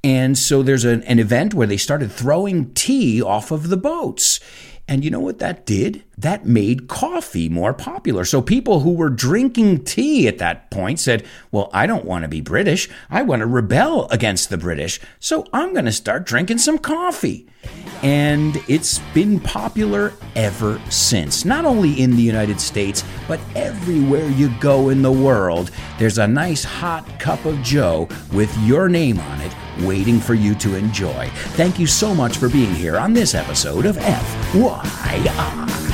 And 0.04 0.38
so 0.38 0.62
there's 0.62 0.84
an, 0.84 1.02
an 1.04 1.18
event 1.18 1.54
where 1.54 1.66
they 1.66 1.76
started 1.76 2.12
throwing 2.12 2.72
tea 2.74 3.20
off 3.20 3.50
of 3.50 3.68
the 3.68 3.76
boats. 3.76 4.40
And 4.88 5.04
you 5.04 5.10
know 5.10 5.20
what 5.20 5.38
that 5.38 5.66
did? 5.66 6.02
That 6.16 6.46
made 6.46 6.88
coffee 6.88 7.50
more 7.50 7.74
popular. 7.74 8.24
So 8.24 8.40
people 8.40 8.80
who 8.80 8.94
were 8.94 9.10
drinking 9.10 9.84
tea 9.84 10.26
at 10.26 10.38
that 10.38 10.70
point 10.70 10.98
said, 10.98 11.26
Well, 11.52 11.68
I 11.74 11.86
don't 11.86 12.06
want 12.06 12.22
to 12.22 12.28
be 12.28 12.40
British. 12.40 12.88
I 13.10 13.22
want 13.22 13.40
to 13.40 13.46
rebel 13.46 14.08
against 14.10 14.48
the 14.48 14.56
British. 14.56 14.98
So 15.20 15.46
I'm 15.52 15.74
going 15.74 15.84
to 15.84 15.92
start 15.92 16.24
drinking 16.24 16.58
some 16.58 16.78
coffee. 16.78 17.46
And 18.02 18.56
it's 18.66 19.00
been 19.12 19.40
popular 19.40 20.14
ever 20.34 20.80
since. 20.88 21.44
Not 21.44 21.66
only 21.66 22.00
in 22.00 22.16
the 22.16 22.22
United 22.22 22.58
States, 22.58 23.04
but 23.26 23.40
everywhere 23.54 24.28
you 24.30 24.48
go 24.58 24.88
in 24.88 25.02
the 25.02 25.12
world, 25.12 25.70
there's 25.98 26.16
a 26.16 26.26
nice 26.26 26.64
hot 26.64 27.20
cup 27.20 27.44
of 27.44 27.60
Joe 27.62 28.08
with 28.32 28.56
your 28.58 28.88
name 28.88 29.18
on 29.20 29.40
it 29.42 29.52
waiting 29.84 30.20
for 30.20 30.34
you 30.34 30.54
to 30.56 30.74
enjoy. 30.74 31.30
Thank 31.54 31.78
you 31.78 31.86
so 31.86 32.14
much 32.14 32.36
for 32.36 32.48
being 32.48 32.74
here 32.74 32.98
on 32.98 33.12
this 33.12 33.34
episode 33.34 33.86
of 33.86 33.96
FYI. 33.96 35.87